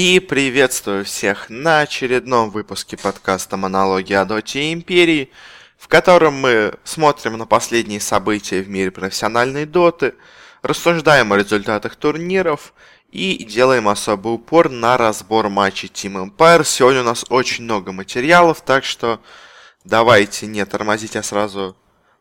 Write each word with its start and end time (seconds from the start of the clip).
И 0.00 0.20
приветствую 0.20 1.04
всех 1.04 1.50
на 1.50 1.80
очередном 1.80 2.50
выпуске 2.50 2.96
подкаста 2.96 3.56
«Монологи 3.56 4.12
о 4.12 4.24
Доте 4.24 4.70
и 4.70 4.72
Империи», 4.72 5.32
в 5.76 5.88
котором 5.88 6.34
мы 6.34 6.74
смотрим 6.84 7.36
на 7.36 7.46
последние 7.46 7.98
события 7.98 8.62
в 8.62 8.68
мире 8.68 8.92
профессиональной 8.92 9.66
доты, 9.66 10.14
рассуждаем 10.62 11.32
о 11.32 11.36
результатах 11.36 11.96
турниров 11.96 12.74
и 13.10 13.42
делаем 13.42 13.88
особый 13.88 14.34
упор 14.34 14.70
на 14.70 14.96
разбор 14.96 15.48
матчей 15.48 15.88
Team 15.92 16.30
Empire. 16.30 16.62
Сегодня 16.62 17.00
у 17.00 17.04
нас 17.04 17.24
очень 17.28 17.64
много 17.64 17.90
материалов, 17.90 18.60
так 18.60 18.84
что 18.84 19.20
давайте 19.82 20.46
не 20.46 20.64
тормозить, 20.64 21.16
а 21.16 21.24
сразу 21.24 21.76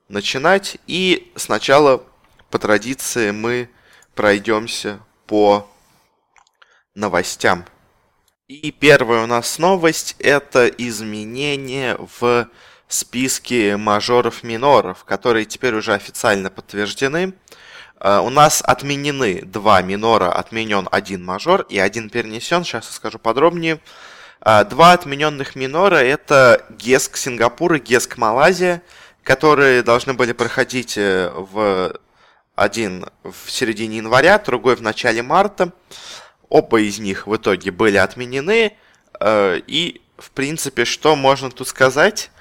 начинать. 0.09 0.79
И 0.87 1.31
сначала, 1.35 2.03
по 2.49 2.57
традиции, 2.57 3.29
мы 3.29 3.69
пройдемся 4.15 4.97
по 5.27 5.69
новостям. 6.97 7.65
И 8.47 8.71
первая 8.71 9.23
у 9.23 9.27
нас 9.27 9.59
новость– 9.59 10.15
это 10.19 10.67
изменение 10.67 11.97
в 12.19 12.49
списке 12.87 13.77
мажоров-миноров, 13.77 15.03
которые 15.03 15.45
теперь 15.45 15.75
уже 15.75 15.93
официально 15.93 16.49
подтверждены. 16.49 17.33
Uh, 17.99 18.21
у 18.21 18.29
нас 18.29 18.61
отменены 18.63 19.41
два 19.41 19.81
минора, 19.81 20.31
отменен 20.31 20.87
один 20.91 21.25
мажор 21.25 21.61
и 21.67 21.79
один 21.79 22.11
перенесен. 22.11 22.63
Сейчас 22.63 22.85
я 22.85 22.91
скажу 22.91 23.17
подробнее. 23.17 23.79
Uh, 24.41 24.63
два 24.65 24.93
отмененных 24.93 25.55
минора 25.55 25.95
это 25.95 26.63
Геск 26.69 27.17
Сингапур 27.17 27.73
и 27.73 27.79
Геск 27.79 28.17
Малайзия, 28.17 28.83
которые 29.23 29.81
должны 29.81 30.13
были 30.13 30.31
проходить 30.31 30.95
э, 30.97 31.31
в 31.35 31.99
один 32.55 33.07
в 33.23 33.49
середине 33.51 33.97
января, 33.97 34.37
другой 34.39 34.75
в 34.75 34.81
начале 34.81 35.21
марта. 35.21 35.73
Оба 36.49 36.79
из 36.79 36.99
них 36.99 37.27
в 37.27 37.35
итоге 37.35 37.71
были 37.71 37.97
отменены. 37.97 38.77
Э, 39.19 39.59
и, 39.67 40.01
в 40.17 40.31
принципе, 40.31 40.85
что 40.85 41.15
можно 41.15 41.51
тут 41.51 41.67
сказать? 41.67 42.31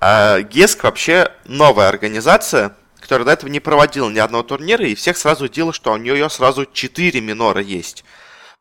Э, 0.00 0.42
ГЕСК 0.42 0.84
вообще 0.84 1.32
новая 1.46 1.88
организация, 1.88 2.76
которая 3.00 3.24
до 3.24 3.32
этого 3.32 3.48
не 3.48 3.60
проводила 3.60 4.10
ни 4.10 4.18
одного 4.18 4.42
турнира, 4.42 4.86
и 4.86 4.94
всех 4.94 5.16
сразу 5.16 5.48
дело, 5.48 5.72
что 5.72 5.92
у 5.92 5.96
нее 5.96 6.28
сразу 6.28 6.66
4 6.66 7.20
минора 7.20 7.62
есть. 7.62 8.04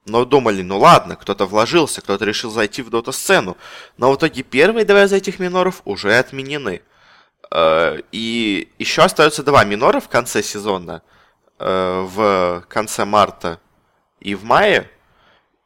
Но 0.06 0.24
думали, 0.24 0.62
ну 0.62 0.78
ладно, 0.78 1.16
кто-то 1.16 1.46
вложился, 1.46 2.02
кто-то 2.02 2.24
решил 2.26 2.52
зайти 2.52 2.82
в 2.82 2.90
дота-сцену. 2.90 3.58
Но 3.98 4.12
в 4.12 4.18
итоге 4.18 4.44
первые 4.44 4.86
два 4.86 5.04
из 5.04 5.14
этих 5.14 5.40
миноров 5.40 5.82
уже 5.84 6.16
отменены. 6.16 6.84
Э, 7.52 8.00
и 8.14 8.72
еще 8.80 9.02
остается 9.02 9.44
два 9.44 9.66
минора 9.66 10.00
в 10.00 10.08
конце 10.08 10.42
сезона. 10.42 11.02
В 11.58 12.66
конце 12.68 13.06
марта 13.06 13.62
и 14.26 14.34
в 14.34 14.44
мае. 14.44 14.90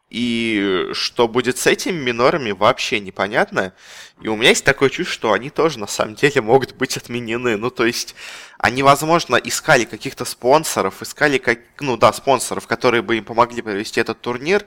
И 0.09 0.89
что 0.93 1.27
будет 1.27 1.57
с 1.59 1.67
этими 1.67 1.97
минорами, 1.97 2.51
вообще 2.51 2.99
непонятно. 2.99 3.73
И 4.21 4.27
у 4.27 4.35
меня 4.35 4.49
есть 4.49 4.65
такое 4.65 4.89
чувство, 4.89 5.13
что 5.13 5.33
они 5.33 5.49
тоже 5.49 5.79
на 5.79 5.87
самом 5.87 6.15
деле 6.15 6.41
могут 6.41 6.75
быть 6.75 6.97
отменены. 6.97 7.57
Ну, 7.57 7.69
то 7.69 7.85
есть, 7.85 8.15
они, 8.57 8.83
возможно, 8.83 9.35
искали 9.37 9.85
каких-то 9.85 10.25
спонсоров, 10.25 11.01
искали, 11.01 11.37
как, 11.37 11.59
ну 11.79 11.95
да, 11.95 12.11
спонсоров, 12.11 12.67
которые 12.67 13.01
бы 13.01 13.17
им 13.17 13.23
помогли 13.23 13.61
провести 13.61 14.01
этот 14.01 14.19
турнир, 14.19 14.65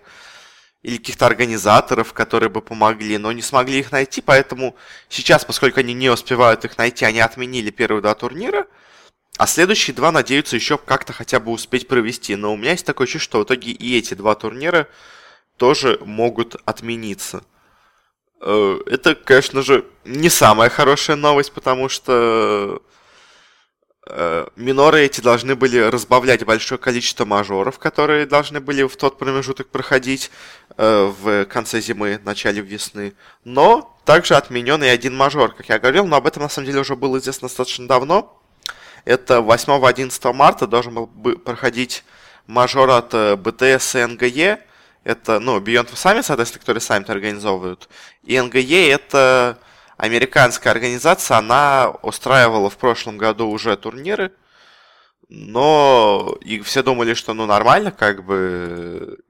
или 0.82 0.96
каких-то 0.96 1.26
организаторов, 1.26 2.12
которые 2.12 2.48
бы 2.48 2.62
помогли, 2.62 3.18
но 3.18 3.30
не 3.32 3.42
смогли 3.42 3.80
их 3.80 3.92
найти, 3.92 4.20
поэтому 4.20 4.74
сейчас, 5.08 5.44
поскольку 5.44 5.80
они 5.80 5.92
не 5.92 6.08
успевают 6.08 6.64
их 6.64 6.78
найти, 6.78 7.04
они 7.04 7.20
отменили 7.20 7.70
первые 7.70 8.00
два 8.00 8.14
турнира– 8.14 8.66
а 9.42 9.46
следующие 9.48 9.92
два 9.92 10.12
надеются 10.12 10.54
еще 10.54 10.78
как-то 10.78 11.12
хотя 11.12 11.40
бы 11.40 11.50
успеть 11.50 11.88
провести. 11.88 12.36
Но 12.36 12.54
у 12.54 12.56
меня 12.56 12.70
есть 12.70 12.86
такое 12.86 13.08
чувство, 13.08 13.24
что 13.24 13.40
в 13.40 13.44
итоге 13.44 13.72
и 13.72 13.98
эти 13.98 14.14
два 14.14 14.36
турнира 14.36 14.86
тоже 15.56 15.98
могут 16.04 16.54
отмениться. 16.64 17.42
Э, 18.40 18.78
это, 18.86 19.16
конечно 19.16 19.62
же, 19.62 19.84
не 20.04 20.28
самая 20.28 20.70
хорошая 20.70 21.16
новость, 21.16 21.50
потому 21.50 21.88
что 21.88 22.82
э, 24.08 24.46
миноры 24.54 25.00
эти 25.00 25.20
должны 25.20 25.56
были 25.56 25.78
разбавлять 25.78 26.44
большое 26.44 26.78
количество 26.78 27.24
мажоров, 27.24 27.80
которые 27.80 28.26
должны 28.26 28.60
были 28.60 28.84
в 28.84 28.94
тот 28.94 29.18
промежуток 29.18 29.70
проходить 29.70 30.30
э, 30.76 31.12
в 31.20 31.46
конце 31.46 31.80
зимы, 31.80 32.20
начале 32.22 32.62
весны. 32.62 33.14
Но 33.42 33.98
также 34.04 34.36
отменен 34.36 34.84
и 34.84 34.86
один 34.86 35.16
мажор, 35.16 35.52
как 35.52 35.68
я 35.68 35.80
говорил, 35.80 36.06
но 36.06 36.14
об 36.14 36.28
этом 36.28 36.44
на 36.44 36.48
самом 36.48 36.66
деле 36.66 36.78
уже 36.82 36.94
было 36.94 37.18
известно 37.18 37.48
достаточно 37.48 37.88
давно. 37.88 38.38
Это 39.04 39.38
8-11 39.38 40.32
марта 40.32 40.66
должен 40.66 40.94
был 40.94 41.06
проходить 41.38 42.04
мажор 42.46 42.90
от 42.90 43.14
э, 43.14 43.36
и 43.36 44.06
НГЕ. 44.06 44.60
Это, 45.04 45.40
ну, 45.40 45.58
Beyond 45.58 45.92
Summit, 45.94 46.22
соответственно, 46.22 46.60
которые 46.60 46.80
сами 46.80 47.10
организовывают. 47.10 47.88
И 48.22 48.40
НГЕ 48.40 48.90
это 48.90 49.58
американская 49.96 50.72
организация, 50.72 51.38
она 51.38 51.90
устраивала 52.02 52.70
в 52.70 52.76
прошлом 52.76 53.18
году 53.18 53.48
уже 53.48 53.76
турниры, 53.76 54.32
но 55.28 56.36
и 56.40 56.60
все 56.60 56.82
думали, 56.82 57.14
что 57.14 57.34
ну 57.34 57.46
нормально, 57.46 57.92
как 57.92 58.24
бы 58.24 59.20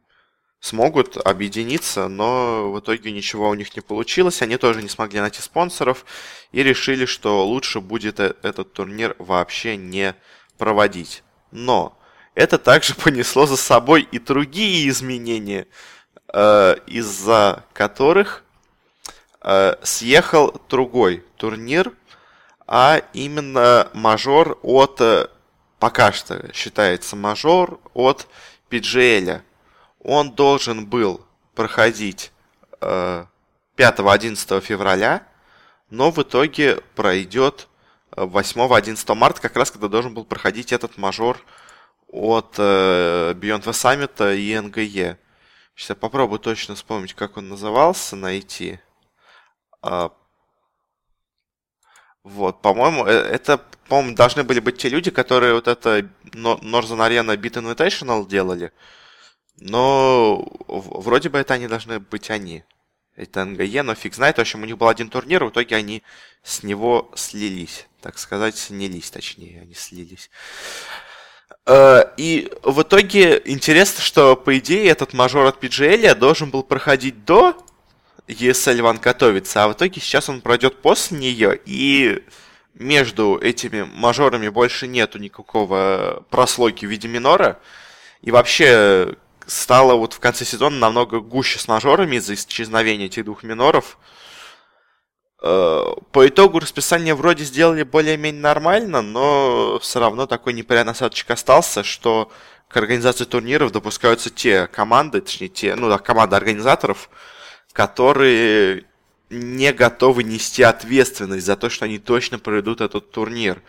смогут 0.62 1.16
объединиться, 1.16 2.06
но 2.06 2.70
в 2.70 2.78
итоге 2.78 3.10
ничего 3.10 3.50
у 3.50 3.54
них 3.54 3.74
не 3.74 3.82
получилось. 3.82 4.42
Они 4.42 4.56
тоже 4.56 4.80
не 4.80 4.88
смогли 4.88 5.20
найти 5.20 5.42
спонсоров 5.42 6.06
и 6.52 6.62
решили, 6.62 7.04
что 7.04 7.44
лучше 7.44 7.80
будет 7.80 8.20
э, 8.20 8.36
этот 8.42 8.72
турнир 8.72 9.16
вообще 9.18 9.76
не 9.76 10.14
проводить. 10.58 11.24
Но 11.50 11.98
это 12.36 12.58
также 12.58 12.94
понесло 13.04 13.44
за 13.46 13.56
собой 13.56 14.08
и 14.12 14.20
другие 14.20 14.88
изменения, 14.88 15.66
э, 16.32 16.76
из-за 16.86 17.64
которых 17.72 18.44
э, 19.40 19.74
съехал 19.82 20.62
другой 20.68 21.24
турнир, 21.38 21.92
а 22.68 23.02
именно 23.12 23.90
мажор 23.94 24.60
от, 24.62 25.28
пока 25.80 26.12
что 26.12 26.54
считается 26.54 27.16
мажор 27.16 27.80
от 27.94 28.28
PGL 28.70 29.42
он 30.02 30.32
должен 30.32 30.86
был 30.86 31.24
проходить 31.54 32.32
э, 32.80 33.24
5-11 33.76 34.60
февраля, 34.60 35.26
но 35.90 36.10
в 36.10 36.18
итоге 36.18 36.80
пройдет 36.94 37.68
8-11 38.12 39.14
марта, 39.14 39.40
как 39.40 39.56
раз 39.56 39.70
когда 39.70 39.88
должен 39.88 40.12
был 40.14 40.24
проходить 40.24 40.72
этот 40.72 40.98
мажор 40.98 41.38
от 42.08 42.56
э, 42.58 43.32
Beyond 43.34 43.62
the 43.62 43.72
Summit 43.72 44.36
и 44.36 44.58
НГЕ. 44.58 45.18
Сейчас 45.74 45.90
я 45.90 45.94
попробую 45.94 46.38
точно 46.38 46.74
вспомнить, 46.74 47.14
как 47.14 47.36
он 47.36 47.48
назывался, 47.48 48.16
найти. 48.16 48.78
А, 49.80 50.12
вот, 52.22 52.60
по-моему, 52.60 53.06
э, 53.06 53.12
это, 53.12 53.58
по-моему, 53.88 54.14
должны 54.14 54.44
были 54.44 54.60
быть 54.60 54.78
те 54.78 54.88
люди, 54.88 55.10
которые 55.10 55.54
вот 55.54 55.68
это 55.68 56.00
Northern 56.32 57.00
Arena 57.00 57.36
Beat 57.36 57.54
Invitational 57.54 58.28
делали. 58.28 58.72
Но 59.58 60.46
вроде 60.68 61.28
бы 61.28 61.38
это 61.38 61.54
они 61.54 61.68
должны 61.68 62.00
быть 62.00 62.30
они. 62.30 62.64
Это 63.14 63.44
НГЕ, 63.44 63.82
но 63.82 63.94
фиг 63.94 64.14
знает. 64.14 64.38
В 64.38 64.40
общем, 64.40 64.62
у 64.62 64.66
них 64.66 64.78
был 64.78 64.88
один 64.88 65.10
турнир, 65.10 65.44
в 65.44 65.50
итоге 65.50 65.76
они 65.76 66.02
с 66.42 66.62
него 66.62 67.10
слились. 67.14 67.86
Так 68.00 68.18
сказать, 68.18 68.56
снялись, 68.56 69.10
точнее, 69.10 69.60
они 69.62 69.74
слились. 69.74 70.30
Э, 71.66 72.04
и 72.16 72.50
в 72.62 72.82
итоге 72.82 73.40
интересно, 73.44 74.02
что, 74.02 74.34
по 74.34 74.58
идее, 74.58 74.86
этот 74.86 75.12
мажор 75.12 75.46
от 75.46 75.62
PGL 75.62 76.14
должен 76.14 76.50
был 76.50 76.62
проходить 76.62 77.24
до 77.24 77.56
ESL 78.28 78.80
One 78.80 79.00
готовится, 79.00 79.64
а 79.64 79.68
в 79.68 79.72
итоге 79.72 80.00
сейчас 80.00 80.28
он 80.28 80.40
пройдет 80.40 80.80
после 80.80 81.18
нее, 81.18 81.58
и 81.64 82.24
между 82.74 83.38
этими 83.38 83.82
мажорами 83.82 84.48
больше 84.48 84.86
нету 84.86 85.18
никакого 85.18 86.24
прослойки 86.30 86.86
в 86.86 86.90
виде 86.90 87.08
минора. 87.08 87.58
И 88.22 88.30
вообще, 88.30 89.14
стало 89.46 89.94
вот 89.94 90.12
в 90.12 90.20
конце 90.20 90.44
сезона 90.44 90.78
намного 90.78 91.20
гуще 91.20 91.58
с 91.58 91.68
мажорами 91.68 92.16
из-за 92.16 92.34
исчезновения 92.34 93.06
этих 93.06 93.24
двух 93.24 93.42
миноров. 93.42 93.98
Э, 95.42 95.82
по 96.12 96.28
итогу 96.28 96.60
расписание 96.60 97.14
вроде 97.14 97.44
сделали 97.44 97.82
более-менее 97.82 98.42
нормально, 98.42 99.02
но 99.02 99.78
все 99.80 100.00
равно 100.00 100.26
такой 100.26 100.52
неприятный 100.52 100.92
осадочек 100.92 101.30
остался, 101.30 101.82
что 101.82 102.30
к 102.68 102.76
организации 102.76 103.24
турниров 103.24 103.72
допускаются 103.72 104.30
те 104.30 104.66
команды, 104.66 105.20
точнее 105.20 105.48
те, 105.48 105.74
ну 105.74 105.88
да, 105.88 105.98
команды 105.98 106.36
организаторов, 106.36 107.10
которые 107.72 108.84
не 109.30 109.72
готовы 109.72 110.22
нести 110.22 110.62
ответственность 110.62 111.46
за 111.46 111.56
то, 111.56 111.70
что 111.70 111.86
они 111.86 111.98
точно 111.98 112.38
проведут 112.38 112.80
этот 112.80 113.10
турнир. 113.10 113.62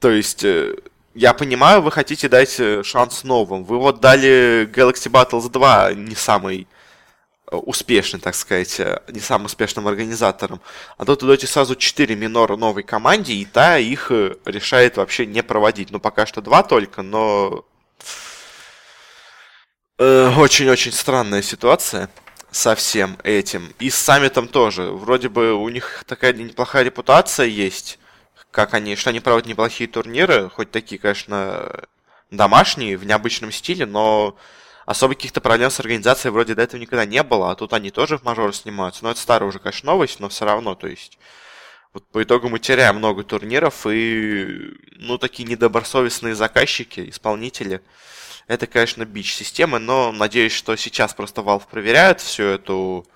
То 0.00 0.10
есть 0.10 0.44
э, 0.44 0.76
я 1.14 1.34
понимаю, 1.34 1.82
вы 1.82 1.90
хотите 1.90 2.28
дать 2.28 2.58
э, 2.60 2.82
шанс 2.84 3.24
новым. 3.24 3.64
Вы 3.64 3.78
вот 3.78 4.00
дали 4.00 4.68
Galaxy 4.72 5.10
Battles 5.10 5.50
2 5.50 5.94
не 5.94 6.14
самый 6.14 6.68
э, 7.50 7.56
успешный, 7.56 8.20
так 8.20 8.34
сказать, 8.34 8.78
э, 8.78 9.02
не 9.08 9.20
самым 9.20 9.46
успешным 9.46 9.88
организатором. 9.88 10.60
А 10.98 11.04
тут 11.04 11.22
вы 11.22 11.28
даете 11.28 11.46
сразу 11.46 11.74
4 11.74 12.14
минора 12.14 12.56
новой 12.56 12.84
команде, 12.84 13.34
и 13.34 13.44
та 13.44 13.78
их 13.78 14.10
решает 14.44 14.96
вообще 14.96 15.26
не 15.26 15.42
проводить. 15.42 15.90
Ну, 15.90 15.98
пока 15.98 16.26
что 16.26 16.40
два 16.40 16.62
только, 16.62 17.02
но... 17.02 17.64
Очень-очень 19.98 20.92
странная 20.92 21.42
ситуация 21.42 22.08
со 22.50 22.74
всем 22.74 23.18
этим. 23.22 23.72
И 23.78 23.90
с 23.90 23.96
саммитом 23.96 24.48
тоже. 24.48 24.84
Вроде 24.84 25.28
бы 25.28 25.52
у 25.52 25.68
них 25.68 26.04
такая 26.06 26.32
неплохая 26.32 26.84
репутация 26.84 27.46
есть, 27.46 27.99
как 28.50 28.74
они, 28.74 28.96
что 28.96 29.10
они 29.10 29.20
проводят 29.20 29.48
неплохие 29.48 29.88
турниры, 29.88 30.50
хоть 30.50 30.70
такие, 30.70 30.98
конечно, 31.00 31.84
домашние, 32.30 32.96
в 32.96 33.04
необычном 33.04 33.52
стиле, 33.52 33.86
но 33.86 34.36
особо 34.86 35.14
каких-то 35.14 35.40
проблем 35.40 35.70
с 35.70 35.80
организацией 35.80 36.32
вроде 36.32 36.54
до 36.54 36.62
этого 36.62 36.80
никогда 36.80 37.04
не 37.04 37.22
было, 37.22 37.50
а 37.50 37.54
тут 37.54 37.72
они 37.72 37.90
тоже 37.90 38.18
в 38.18 38.24
мажор 38.24 38.54
снимаются. 38.54 39.04
Но 39.04 39.10
это 39.10 39.20
старая 39.20 39.48
уже, 39.48 39.58
конечно, 39.58 39.92
новость, 39.92 40.20
но 40.20 40.28
все 40.28 40.44
равно, 40.44 40.74
то 40.74 40.86
есть... 40.86 41.18
Вот 41.92 42.06
по 42.06 42.22
итогу 42.22 42.48
мы 42.48 42.60
теряем 42.60 42.98
много 42.98 43.24
турниров, 43.24 43.84
и, 43.84 44.46
ну, 44.92 45.18
такие 45.18 45.48
недобросовестные 45.48 46.36
заказчики, 46.36 47.10
исполнители, 47.10 47.82
это, 48.46 48.68
конечно, 48.68 49.04
бич 49.04 49.34
системы, 49.34 49.80
но 49.80 50.12
надеюсь, 50.12 50.52
что 50.52 50.76
сейчас 50.76 51.14
просто 51.14 51.40
Valve 51.40 51.64
проверяет 51.68 52.20
всю 52.20 52.44
эту 52.44 53.06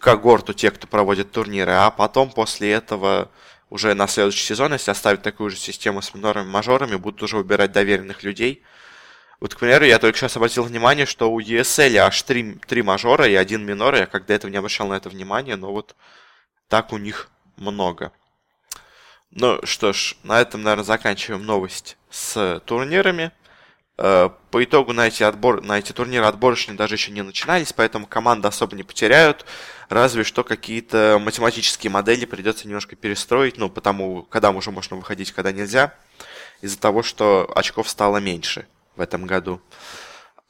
когорту 0.00 0.52
тех, 0.52 0.74
кто 0.74 0.88
проводит 0.88 1.30
турниры, 1.30 1.72
а 1.72 1.92
потом 1.92 2.30
после 2.30 2.72
этого 2.72 3.30
уже 3.72 3.94
на 3.94 4.06
следующий 4.06 4.44
сезон, 4.44 4.74
если 4.74 4.90
оставить 4.90 5.22
такую 5.22 5.48
же 5.48 5.56
систему 5.56 6.02
с 6.02 6.12
минорами 6.12 6.46
мажорами, 6.46 6.96
будут 6.96 7.22
уже 7.22 7.38
выбирать 7.38 7.72
доверенных 7.72 8.22
людей. 8.22 8.62
Вот, 9.40 9.54
к 9.54 9.58
примеру, 9.58 9.86
я 9.86 9.98
только 9.98 10.18
сейчас 10.18 10.36
обратил 10.36 10.64
внимание, 10.64 11.06
что 11.06 11.32
у 11.32 11.40
ESL 11.40 11.96
аж 11.96 12.22
три, 12.22 12.56
три 12.66 12.82
мажора 12.82 13.26
и 13.26 13.34
один 13.34 13.64
минор. 13.64 13.94
Я 13.94 14.04
как 14.04 14.26
до 14.26 14.34
этого 14.34 14.50
не 14.50 14.58
обращал 14.58 14.88
на 14.88 14.94
это 14.94 15.08
внимание, 15.08 15.56
но 15.56 15.72
вот 15.72 15.96
так 16.68 16.92
у 16.92 16.98
них 16.98 17.30
много. 17.56 18.12
Ну 19.30 19.58
что 19.64 19.94
ж, 19.94 20.16
на 20.22 20.38
этом, 20.38 20.62
наверное, 20.62 20.84
заканчиваем 20.84 21.46
новость 21.46 21.96
с 22.10 22.60
турнирами. 22.66 23.32
Э, 23.96 24.28
по 24.50 24.62
итогу 24.62 24.92
на 24.92 25.06
эти, 25.06 25.22
отбор, 25.22 25.62
на 25.62 25.78
эти 25.78 25.92
турниры 25.92 26.26
отборочные 26.26 26.76
даже 26.76 26.96
еще 26.96 27.10
не 27.10 27.22
начинались, 27.22 27.72
поэтому 27.72 28.06
команды 28.06 28.48
особо 28.48 28.76
не 28.76 28.82
потеряют. 28.82 29.46
Разве 29.92 30.24
что 30.24 30.42
какие-то 30.42 31.20
математические 31.20 31.90
модели 31.90 32.24
придется 32.24 32.66
немножко 32.66 32.96
перестроить, 32.96 33.58
ну, 33.58 33.68
потому, 33.68 34.22
когда 34.22 34.50
уже 34.50 34.70
можно 34.70 34.96
выходить, 34.96 35.32
когда 35.32 35.52
нельзя, 35.52 35.92
из-за 36.62 36.78
того, 36.78 37.02
что 37.02 37.52
очков 37.54 37.90
стало 37.90 38.16
меньше 38.16 38.66
в 38.96 39.02
этом 39.02 39.26
году. 39.26 39.60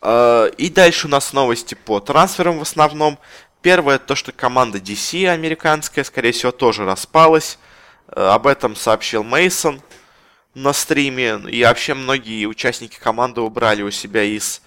Э, 0.01 0.49
и 0.57 0.71
дальше 0.71 1.09
у 1.09 1.11
нас 1.11 1.33
новости 1.33 1.75
по 1.75 1.99
трансферам 1.99 2.61
в 2.61 2.63
основном. 2.63 3.19
Первое, 3.63 3.99
то, 3.99 4.15
что 4.15 4.31
команда 4.31 4.79
DC 4.79 5.27
американская, 5.27 6.05
скорее 6.05 6.31
всего, 6.31 6.53
тоже 6.53 6.85
распалась. 6.85 7.59
Э, 8.07 8.29
об 8.29 8.47
этом 8.47 8.77
сообщил 8.77 9.25
Мейсон 9.25 9.83
на 10.55 10.73
стриме, 10.73 11.41
и 11.51 11.65
вообще 11.65 11.95
многие 11.95 12.47
участники 12.47 12.97
команды 12.97 13.41
убрали 13.41 13.83
у 13.83 13.91
себя 13.91 14.23
из 14.23 14.63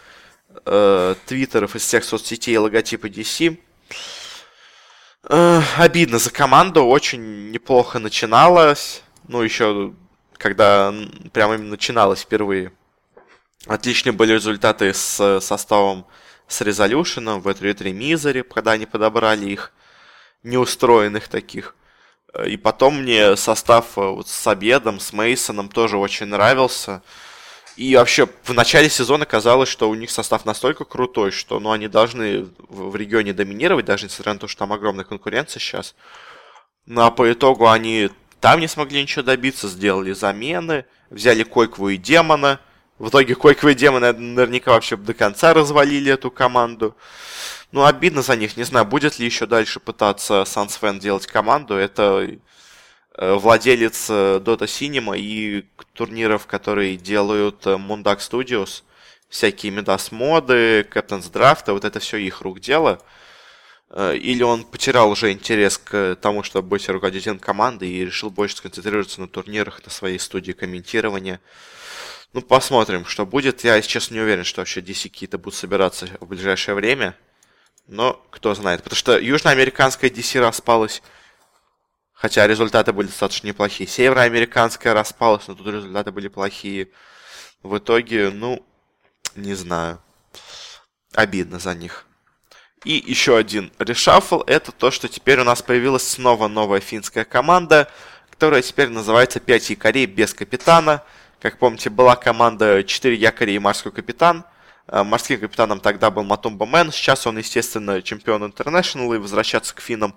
э, 0.66 1.16
твиттеров, 1.28 1.78
из 1.78 1.84
всех 1.84 2.04
соцсетей 2.04 2.58
логотипы 2.58 3.08
DC. 3.08 3.58
Э, 5.28 5.62
обидно 5.78 6.20
за 6.20 6.30
команду, 6.30 6.86
очень 6.86 7.50
неплохо 7.50 7.98
начиналось, 7.98 9.02
ну 9.28 9.42
еще 9.42 9.94
когда 10.38 10.94
прямо 11.34 11.56
именно 11.56 11.72
начиналось 11.72 12.22
впервые. 12.22 12.72
Отличные 13.66 14.14
были 14.14 14.34
результаты 14.34 14.94
с 14.94 15.40
составом 15.42 16.06
с 16.48 16.62
Resolution 16.62 17.40
в 17.40 17.48
Retro 17.48 17.92
Misery, 17.92 18.44
когда 18.44 18.74
они 18.74 18.86
подобрали 18.86 19.48
их 19.48 19.72
неустроенных 20.44 21.28
таких. 21.28 21.76
И 22.46 22.58
потом 22.58 23.02
мне 23.02 23.36
состав 23.36 23.98
э, 23.98 24.02
вот 24.02 24.28
с 24.28 24.48
Обедом, 24.48 25.00
с 25.00 25.12
Мейсоном 25.12 25.70
тоже 25.70 25.98
очень 25.98 26.28
нравился. 26.28 27.02
И 27.76 27.96
вообще 27.96 28.28
в 28.44 28.54
начале 28.54 28.90
сезона 28.90 29.26
казалось, 29.26 29.68
что 29.68 29.90
у 29.90 29.96
них 29.96 30.10
состав 30.10 30.46
настолько 30.46 30.86
крутой, 30.86 31.32
что 31.32 31.60
ну, 31.60 31.72
они 31.72 31.88
должны 31.88 32.48
в 32.70 32.96
регионе 32.96 33.34
доминировать, 33.34 33.86
даже 33.86 34.06
несмотря 34.06 34.34
на 34.34 34.40
то, 34.40 34.48
что 34.48 34.60
там 34.60 34.72
огромная 34.72 35.04
конкуренция 35.04 35.60
сейчас. 35.60 35.94
Ну 36.86 37.02
а 37.02 37.12
по 37.12 37.32
итогу 37.32 37.70
они 37.70 38.10
там 38.40 38.60
не 38.60 38.68
смогли 38.68 39.02
ничего 39.02 39.24
добиться, 39.24 39.68
сделали 39.68 40.14
замены, 40.14 40.86
взяли 41.10 41.44
Койкву 41.44 41.90
и 41.90 41.98
Демона. 41.98 42.62
В 42.98 43.10
итоге 43.10 43.36
Койква 43.36 43.70
и 43.70 43.76
Демона 43.76 44.14
наверняка 44.14 44.72
вообще 44.72 44.96
до 44.96 45.14
конца 45.14 45.54
развалили 45.54 46.14
эту 46.14 46.32
команду. 46.32 46.96
Ну, 47.74 47.84
обидно 47.84 48.22
за 48.22 48.38
них. 48.38 48.56
Не 48.56 48.64
знаю, 48.64 48.86
будет 48.86 49.20
ли 49.20 49.26
еще 49.26 49.48
дальше 49.48 49.82
пытаться 49.82 50.46
Сансфен 50.46 51.00
делать 51.00 51.28
команду. 51.28 51.74
Это 51.76 52.38
владелец 53.18 54.10
э, 54.10 54.40
Dota 54.44 54.66
Cinema 54.66 55.18
и 55.18 55.66
турниров, 55.94 56.48
которые 56.48 56.98
делают 56.98 57.66
Mundak 57.66 58.18
э, 58.18 58.20
Studios. 58.20 58.84
Всякие 59.30 59.72
Медас 59.72 60.12
моды, 60.12 60.82
Captain's 60.82 61.32
Draft, 61.32 61.72
вот 61.72 61.84
это 61.84 62.00
все 62.00 62.18
их 62.18 62.42
рук 62.42 62.60
дело. 62.60 63.02
Или 63.96 64.44
он 64.44 64.66
потерял 64.66 65.10
уже 65.10 65.32
интерес 65.32 65.78
к 65.78 66.18
тому, 66.22 66.44
чтобы 66.44 66.70
быть 66.70 66.88
руководителем 66.90 67.40
команды 67.40 67.88
и 67.88 68.06
решил 68.06 68.30
больше 68.30 68.58
сконцентрироваться 68.58 69.22
на 69.22 69.28
турнирах, 69.28 69.84
на 69.84 69.92
своей 69.92 70.20
студии 70.20 70.52
комментирования. 70.52 71.40
Ну, 72.34 72.42
посмотрим, 72.42 73.06
что 73.06 73.26
будет. 73.26 73.64
Я, 73.64 73.78
если 73.78 73.90
честно, 73.90 74.16
не 74.16 74.20
уверен, 74.20 74.44
что 74.44 74.62
вообще 74.62 74.82
DC 74.82 75.10
какие-то 75.10 75.38
будут 75.38 75.58
собираться 75.58 76.08
в 76.20 76.28
ближайшее 76.28 76.76
время. 76.76 77.16
Но 77.88 78.22
кто 78.30 78.54
знает. 78.54 78.84
Потому 78.84 78.98
что 78.98 79.18
южноамериканская 79.18 80.10
DC 80.10 80.40
распалась. 80.40 81.02
Хотя 82.26 82.48
результаты 82.48 82.92
были 82.92 83.06
достаточно 83.06 83.46
неплохие. 83.46 83.88
Североамериканская 83.88 84.96
распалась, 84.96 85.48
но 85.48 85.54
тут 85.54 85.68
результаты 85.68 86.12
были 86.12 86.28
плохие. 86.28 86.90
В 87.62 87.78
итоге, 87.78 88.32
ну, 88.32 88.66
не 89.36 89.54
знаю. 89.54 90.02
Обидно 91.14 91.60
за 91.60 91.76
них. 91.76 92.08
И 92.84 92.94
еще 92.94 93.38
один 93.38 93.72
решафл. 93.78 94.42
Это 94.48 94.72
то, 94.72 94.90
что 94.90 95.08
теперь 95.08 95.40
у 95.40 95.44
нас 95.44 95.62
появилась 95.62 96.08
снова 96.08 96.48
новая 96.48 96.80
финская 96.80 97.26
команда, 97.26 97.92
которая 98.32 98.64
теперь 98.64 98.90
называется 98.90 99.40
5 99.40 99.70
якорей 99.70 100.08
без 100.08 100.34
капитана. 100.34 101.04
Как 101.40 101.60
помните, 101.60 101.92
была 101.92 102.16
команда 102.16 102.84
4 102.84 103.16
якоря 103.16 103.54
и 103.54 103.60
морской 103.60 103.92
капитан– 103.92 104.46
Э, 104.88 105.04
морским 105.04 105.40
капитаном 105.40 105.80
тогда 105.80 106.12
был 106.12 106.24
Matumbaman. 106.24 106.92
Сейчас 106.92 107.26
он, 107.26 107.38
естественно, 107.38 108.02
чемпион 108.02 108.46
International 108.46 109.14
и 109.14 109.18
возвращаться 109.18 109.74
к 109.76 109.82
финнам 109.82 110.16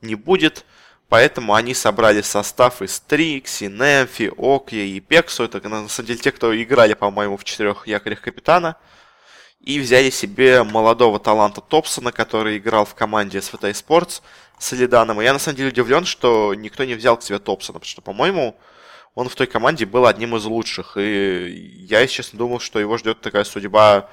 не 0.00 0.14
будет. 0.14 0.64
Поэтому 1.08 1.54
они 1.54 1.72
собрали 1.72 2.20
состав 2.20 2.82
из 2.82 3.00
Трикси, 3.00 3.64
Немфи, 3.64 4.30
Окья 4.36 4.82
и 4.82 5.00
Пексу. 5.00 5.44
Это, 5.44 5.66
на 5.66 5.88
самом 5.88 6.06
деле, 6.06 6.18
те, 6.18 6.32
кто 6.32 6.54
играли, 6.62 6.92
по-моему, 6.92 7.38
в 7.38 7.44
четырех 7.44 7.86
якорях 7.86 8.20
капитана. 8.20 8.76
И 9.60 9.80
взяли 9.80 10.10
себе 10.10 10.62
молодого 10.62 11.18
таланта 11.18 11.60
Топсона, 11.62 12.12
который 12.12 12.58
играл 12.58 12.84
в 12.84 12.94
команде 12.94 13.38
SFT 13.38 13.72
e-sports 13.72 14.20
с 14.58 14.72
Элиданом. 14.74 15.20
И 15.20 15.24
я, 15.24 15.32
на 15.32 15.38
самом 15.38 15.56
деле, 15.56 15.70
удивлен, 15.70 16.04
что 16.04 16.54
никто 16.54 16.84
не 16.84 16.94
взял 16.94 17.16
к 17.16 17.22
себе 17.22 17.38
Топсона, 17.38 17.78
потому 17.78 17.90
что, 17.90 18.02
по-моему, 18.02 18.56
он 19.14 19.28
в 19.28 19.34
той 19.34 19.46
команде 19.46 19.86
был 19.86 20.06
одним 20.06 20.36
из 20.36 20.44
лучших. 20.44 20.96
И 20.98 21.86
я, 21.88 22.00
если 22.00 22.16
честно, 22.16 22.38
думал, 22.38 22.60
что 22.60 22.78
его 22.78 22.98
ждет 22.98 23.20
такая 23.22 23.44
судьба, 23.44 24.10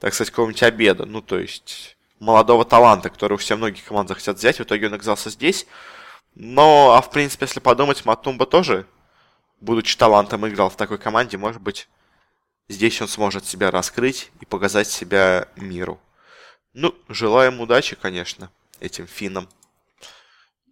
так 0.00 0.14
сказать, 0.14 0.30
какого-нибудь 0.30 0.62
обеда. 0.62 1.04
Ну, 1.04 1.20
то 1.20 1.38
есть, 1.38 1.96
молодого 2.18 2.64
таланта, 2.64 3.10
которого 3.10 3.38
все 3.38 3.56
многие 3.56 3.82
команды 3.82 4.14
хотят 4.14 4.38
взять. 4.38 4.58
В 4.58 4.62
итоге 4.62 4.86
он 4.86 4.94
оказался 4.94 5.28
здесь. 5.28 5.66
Но, 6.34 6.94
а 6.94 7.00
в 7.00 7.10
принципе, 7.10 7.46
если 7.46 7.60
подумать, 7.60 8.04
Матумба 8.04 8.46
тоже, 8.46 8.86
будучи 9.60 9.96
талантом, 9.96 10.46
играл 10.48 10.68
в 10.68 10.76
такой 10.76 10.98
команде. 10.98 11.36
Может 11.36 11.62
быть, 11.62 11.88
здесь 12.68 13.00
он 13.00 13.08
сможет 13.08 13.46
себя 13.46 13.70
раскрыть 13.70 14.30
и 14.40 14.44
показать 14.44 14.88
себя 14.88 15.48
миру. 15.56 16.00
Ну, 16.72 16.94
желаем 17.08 17.60
удачи, 17.60 17.94
конечно, 17.94 18.50
этим 18.80 19.06
финнам. 19.06 19.48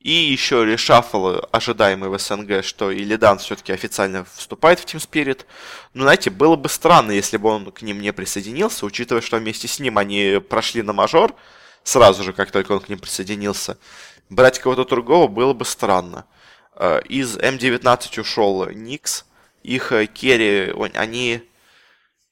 И 0.00 0.10
еще 0.10 0.64
решафл, 0.64 1.42
ожидаемый 1.52 2.08
в 2.08 2.18
СНГ, 2.18 2.64
что 2.64 2.90
Илидан 2.90 3.38
все-таки 3.38 3.72
официально 3.72 4.24
вступает 4.24 4.80
в 4.80 4.84
Team 4.84 4.98
Spirit. 4.98 5.46
Но, 5.94 6.02
знаете, 6.02 6.28
было 6.30 6.56
бы 6.56 6.68
странно, 6.68 7.12
если 7.12 7.36
бы 7.36 7.48
он 7.48 7.70
к 7.70 7.82
ним 7.82 8.00
не 8.00 8.12
присоединился, 8.12 8.84
учитывая, 8.84 9.22
что 9.22 9.36
вместе 9.36 9.68
с 9.68 9.78
ним 9.78 9.98
они 9.98 10.40
прошли 10.40 10.82
на 10.82 10.92
мажор, 10.92 11.36
сразу 11.84 12.22
же, 12.22 12.32
как 12.32 12.50
только 12.50 12.72
он 12.72 12.80
к 12.80 12.88
ним 12.88 12.98
присоединился. 12.98 13.78
Брать 14.28 14.58
кого-то 14.58 14.84
другого 14.84 15.28
было 15.28 15.52
бы 15.52 15.64
странно. 15.64 16.26
Э, 16.74 17.00
из 17.08 17.36
М19 17.36 18.20
ушел 18.20 18.68
Никс. 18.70 19.24
Их 19.62 19.92
э, 19.92 20.06
керри, 20.06 20.72
они 20.94 21.42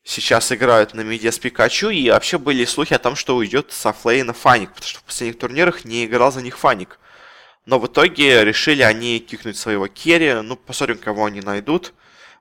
сейчас 0.03 0.51
играют 0.53 0.95
на 0.95 1.03
медиа 1.03 1.31
с 1.31 1.39
Пикачу, 1.39 1.91
и 1.91 2.11
вообще 2.11 2.39
были 2.39 2.65
слухи 2.65 2.95
о 2.95 2.99
том, 2.99 3.17
что 3.17 3.37
уйдет 3.37 3.73
со 3.73 3.93
Флейна 3.93 4.33
Фаник, 4.33 4.71
потому 4.71 4.89
что 4.89 4.99
в 5.01 5.05
последних 5.05 5.39
турнирах 5.39 5.85
не 5.85 6.07
играл 6.07 6.33
за 6.33 6.43
них 6.43 6.59
Фаник. 6.59 6.99
Но 7.67 7.79
в 7.79 7.87
итоге 7.87 8.45
решили 8.45 8.83
они 8.83 9.21
кикнуть 9.21 9.57
своего 9.57 9.87
керри. 9.87 10.33
Ну, 10.43 10.57
посмотрим, 10.57 10.99
кого 10.99 11.27
они 11.27 11.41
найдут. 11.41 11.93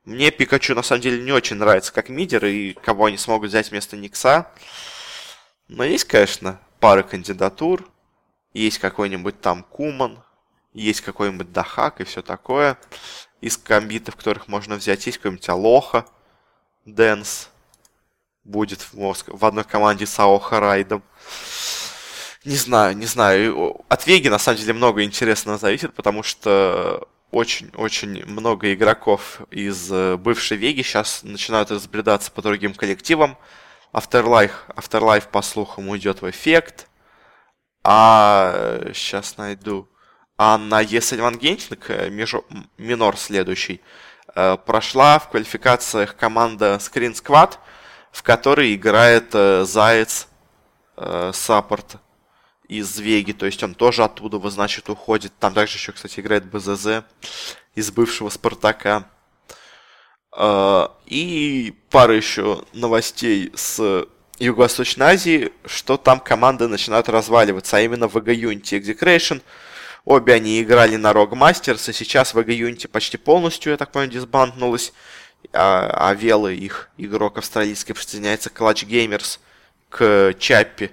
Мне 0.06 0.32
Пикачу 0.32 0.74
на 0.74 0.82
самом 0.82 1.02
деле 1.02 1.22
не 1.22 1.32
очень 1.32 1.58
нравится 1.58 1.94
как 1.94 2.10
мидер, 2.10 2.46
и 2.46 2.74
кого 2.74 3.06
они 3.06 3.18
смогут 3.18 3.50
взять 3.50 3.70
вместо 3.70 3.98
Никса. 3.98 4.52
Но 5.68 5.84
есть, 5.84 6.06
конечно, 6.06 6.60
пара 6.80 7.04
кандидатур. 7.04 7.88
Есть 8.54 8.80
какой-нибудь 8.80 9.40
там 9.42 9.64
Куман, 9.64 10.24
есть 10.74 11.02
какой-нибудь 11.02 11.52
Дахак 11.52 12.02
и 12.02 12.04
все 12.04 12.22
такое. 12.22 12.78
Из 13.42 13.58
комбитов, 13.58 14.16
которых 14.16 14.48
можно 14.48 14.76
взять, 14.76 15.06
есть 15.06 15.18
какой-нибудь 15.18 15.48
Алоха, 15.50 16.06
Дэнс. 16.86 17.50
будет 18.44 18.82
в, 18.82 18.94
Моск... 18.96 19.30
в 19.30 19.46
одной 19.46 19.64
команде 19.64 20.06
с 20.06 20.20
Ао 20.20 20.40
Харайдом. 20.40 21.04
Не 22.46 22.56
знаю, 22.56 22.98
не 22.98 23.06
знаю. 23.06 23.82
От 23.90 24.08
Веги, 24.08 24.30
на 24.30 24.40
самом 24.40 24.60
деле, 24.60 24.74
много 24.74 25.04
интересного 25.04 25.58
зависит, 25.58 25.94
потому 25.94 26.24
что 26.24 27.08
очень-очень 27.32 28.26
много 28.26 28.74
игроков 28.74 29.42
из 29.52 29.92
э, 29.92 30.18
бывшей 30.18 30.58
Веги 30.58 30.82
сейчас 30.82 31.22
начинают 31.24 31.70
разбредаться 31.70 32.32
по 32.32 32.42
другим 32.42 32.74
коллективам. 32.74 33.38
Afterlife, 33.94 34.54
Afterlife 34.76 35.30
по 35.30 35.42
слухам, 35.42 35.90
уйдет 35.90 36.22
в 36.22 36.30
эффект. 36.30 36.88
А 37.84 38.82
сейчас 38.94 39.38
найду. 39.38 39.88
А 40.38 40.58
на 40.58 40.84
ESL 40.84 41.22
Ван 41.22 41.38
Гентинг, 41.38 41.90
минор 42.78 43.18
следующий, 43.18 43.82
э, 44.36 44.58
прошла 44.58 45.20
в 45.20 45.30
квалификациях 45.30 46.16
команда 46.16 46.76
Screen 46.76 47.14
Squad, 47.14 47.58
в 48.12 48.24
которой 48.24 48.76
играет 48.76 49.34
э, 49.34 49.64
Заяц 49.66 50.28
саппорт 51.32 51.96
из 52.70 53.00
Веги, 53.00 53.34
то 53.34 53.48
есть 53.48 53.62
он 53.64 53.74
тоже 53.74 54.04
оттуда, 54.04 54.38
значит, 54.50 54.90
уходит. 54.90 55.34
Там 55.40 55.54
также 55.54 55.78
еще, 55.78 55.92
кстати, 55.92 56.20
играет 56.20 56.46
БЗЗ 56.46 57.04
из 57.74 57.92
бывшего 57.92 58.30
Спартака. 58.30 59.10
А, 60.32 60.96
и 61.06 61.74
пара 61.90 62.16
еще 62.16 62.64
новостей 62.74 63.52
с 63.56 64.06
Юго-Восточной 64.40 65.08
Азии, 65.08 65.52
что 65.66 65.98
там 65.98 66.20
команды 66.20 66.68
начинают 66.68 67.10
разваливаться, 67.10 67.78
а 67.78 67.82
именно 67.82 68.06
VG 68.06 68.36
Unity 68.36 68.80
Execration. 68.80 69.42
Обе 70.06 70.34
они 70.34 70.62
играли 70.62 70.96
на 70.96 71.12
Rogue 71.12 71.34
Masters, 71.34 71.90
и 71.90 71.94
сейчас 71.94 72.34
VG 72.34 72.48
Unity 72.48 72.88
почти 72.88 73.18
полностью, 73.18 73.72
я 73.72 73.78
так 73.78 73.92
понимаю, 73.92 74.12
дисбанднулась. 74.12 74.94
А, 75.54 76.10
а 76.10 76.14
Вела, 76.14 76.52
их 76.52 76.90
игрок 76.98 77.38
австралийский, 77.38 77.94
присоединяется 77.94 78.50
к 78.50 78.60
Clutch 78.60 78.86
Gamers, 78.86 79.40
к 79.90 80.34
Чаппи, 80.38 80.92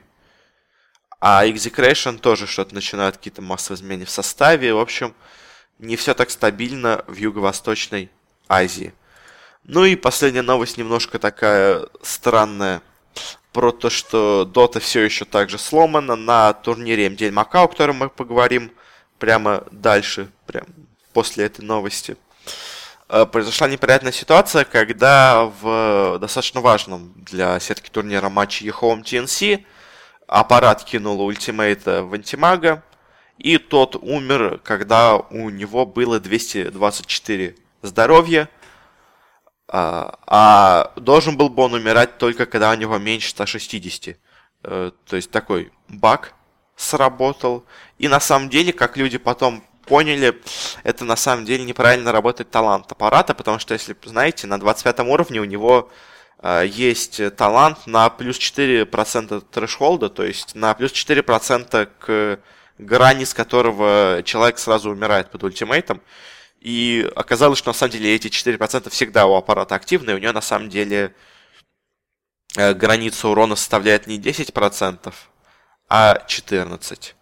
а 1.21 1.47
Execration 1.47 2.19
тоже 2.19 2.47
что-то 2.47 2.75
начинают 2.75 3.17
какие-то 3.17 3.43
массовые 3.43 3.79
изменения 3.79 4.05
в 4.05 4.11
составе. 4.11 4.75
В 4.75 4.79
общем, 4.79 5.15
не 5.79 5.97
все 5.97 6.15
так 6.15 6.31
стабильно 6.31 7.05
в 7.07 7.17
Юго-Восточной 7.17 8.11
Азии. 8.49 8.95
Ну 9.69 9.85
и 9.85 9.97
последняя 9.97 10.43
новость 10.43 10.79
немножко 10.79 11.19
такая 11.19 11.87
странная 12.01 12.83
про 13.53 13.73
то, 13.73 13.91
что 13.91 14.49
Dota 14.49 14.79
все 14.79 15.01
еще 15.01 15.25
также 15.25 15.59
сломана 15.59 16.15
на 16.15 16.53
турнире 16.53 17.09
MDL 17.09 17.33
Макао, 17.33 17.65
о 17.65 17.69
котором 17.69 17.97
мы 17.97 18.09
поговорим 18.09 18.71
прямо 19.19 19.65
дальше, 19.73 20.31
прям 20.47 20.67
после 21.13 21.47
этой 21.47 21.65
новости. 21.65 22.17
Э, 23.09 23.27
произошла 23.27 23.69
неприятная 23.69 24.13
ситуация, 24.13 24.65
когда 24.65 25.51
в 25.61 26.19
достаточно 26.21 26.61
важном 26.61 27.13
для 27.17 27.59
сетки 27.59 27.91
турнира 27.91 28.29
матче 28.29 28.69
Home 28.69 29.03
TNC 29.03 29.65
аппарат 30.29 30.85
кинул 30.85 31.21
ультимейта 31.23 32.05
в 32.05 32.15
антимага, 32.15 32.85
и 33.37 33.59
тот 33.59 33.97
умер, 33.97 34.61
когда 34.63 35.17
у 35.17 35.51
него 35.51 35.87
было 35.87 36.21
224 36.21 37.57
здоровья, 37.83 38.49
а, 39.69 40.19
а 40.27 40.93
должен 40.97 41.37
был 41.37 41.49
бы 41.49 41.63
он 41.65 41.75
умирать 41.75 42.19
только 42.19 42.47
когда 42.47 42.71
у 42.71 42.75
него 42.75 42.99
меньше 42.99 43.31
160. 43.31 44.17
А, 44.63 44.89
э, 44.89 44.91
то 45.07 45.17
есть 45.17 45.31
такой 45.31 45.73
баг 45.89 46.35
сработал. 46.77 47.65
И 47.99 48.09
на 48.09 48.21
самом 48.21 48.49
деле, 48.49 48.73
как 48.73 48.97
люди 48.97 49.19
потом 49.19 49.65
поняли, 49.87 50.41
это 50.83 51.05
на 51.05 51.17
самом 51.17 51.45
деле 51.45 51.65
неправильно 51.65 52.13
работает 52.13 52.51
талант 52.51 52.91
аппарата, 52.93 53.35
потому 53.35 53.59
что, 53.59 53.75
если 53.75 53.97
знаете, 54.05 54.47
на 54.47 54.59
25 54.59 55.01
уровне 55.01 55.41
у 55.41 55.45
него 55.45 55.91
а, 56.39 56.63
есть 56.63 57.21
талант 57.37 57.87
на 57.87 58.09
плюс 58.11 58.39
4% 58.39 59.41
трэшхолда, 59.51 60.11
то 60.11 60.25
есть 60.25 60.55
на 60.55 60.75
плюс 60.75 60.93
4% 60.93 61.89
к 61.99 62.41
грани, 62.79 63.25
с 63.25 63.35
которого 63.35 64.23
человек 64.25 64.59
сразу 64.59 64.91
умирает 64.91 65.31
под 65.31 65.45
ультимейтом. 65.45 66.01
И 66.67 67.09
оказалось, 67.15 67.61
что 67.61 67.71
на 67.71 67.75
самом 67.75 67.93
деле 67.93 68.13
эти 68.13 68.27
4% 68.27 68.91
всегда 68.91 69.27
у 69.27 69.37
аппарата 69.37 69.77
активны, 69.77 70.11
и 70.11 70.15
у 70.15 70.19
него 70.19 70.33
на 70.33 70.41
самом 70.41 70.69
деле 70.69 71.15
э, 72.57 72.75
граница 72.75 73.29
урона 73.29 73.55
составляет 73.55 74.09
не 74.09 74.19
10%, 74.19 75.15
а 75.89 76.19
14%. 76.27 77.15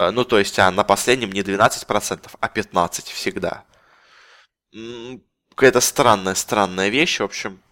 Э, 0.00 0.10
ну, 0.10 0.24
то 0.24 0.40
есть, 0.40 0.58
а 0.58 0.68
на 0.72 0.82
последнем 0.82 1.30
не 1.30 1.42
12%, 1.42 2.28
а 2.40 2.48
15% 2.48 3.12
всегда. 3.12 3.64
Какая-то 5.50 5.80
странная, 5.80 6.34
странная 6.34 6.88
вещь, 6.88 7.20
в 7.20 7.22
общем. 7.22 7.62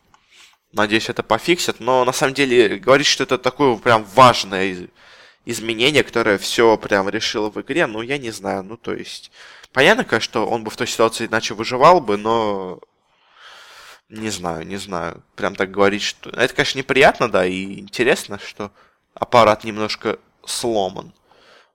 Надеюсь, 0.71 1.09
это 1.09 1.25
пофиксят. 1.25 1.81
Но 1.81 2.05
на 2.05 2.13
самом 2.13 2.35
деле 2.35 2.77
говорить, 2.77 3.09
что 3.09 3.25
это 3.25 3.37
такое 3.37 3.77
прям 3.79 4.05
важное 4.05 4.89
изменение, 5.47 6.03
которое 6.03 6.37
все 6.37 6.77
прям 6.77 7.09
решило 7.09 7.51
в 7.51 7.59
игре, 7.61 7.87
ну, 7.87 8.03
я 8.03 8.19
не 8.19 8.31
знаю. 8.31 8.65
Ну, 8.65 8.77
то 8.77 8.93
есть, 8.93 9.31
понятно, 9.73 10.05
конечно, 10.05 10.25
что 10.25 10.47
он 10.47 10.65
бы 10.65 10.71
в 10.71 10.77
той 10.77 10.87
ситуации 10.87 11.27
иначе 11.27 11.55
выживал 11.55 12.01
бы, 12.01 12.19
но... 12.19 12.81
Не 14.09 14.31
знаю, 14.31 14.65
не 14.67 14.77
знаю. 14.77 15.23
Прям 15.35 15.57
так 15.57 15.71
говорить, 15.71 16.03
что... 16.03 16.31
Это, 16.31 16.55
конечно, 16.55 16.79
неприятно, 16.79 17.29
да, 17.29 17.47
и 17.47 17.81
интересно, 17.81 18.39
что 18.39 18.71
аппарат 19.15 19.65
немножко 19.65 20.19
сломан. 20.45 21.13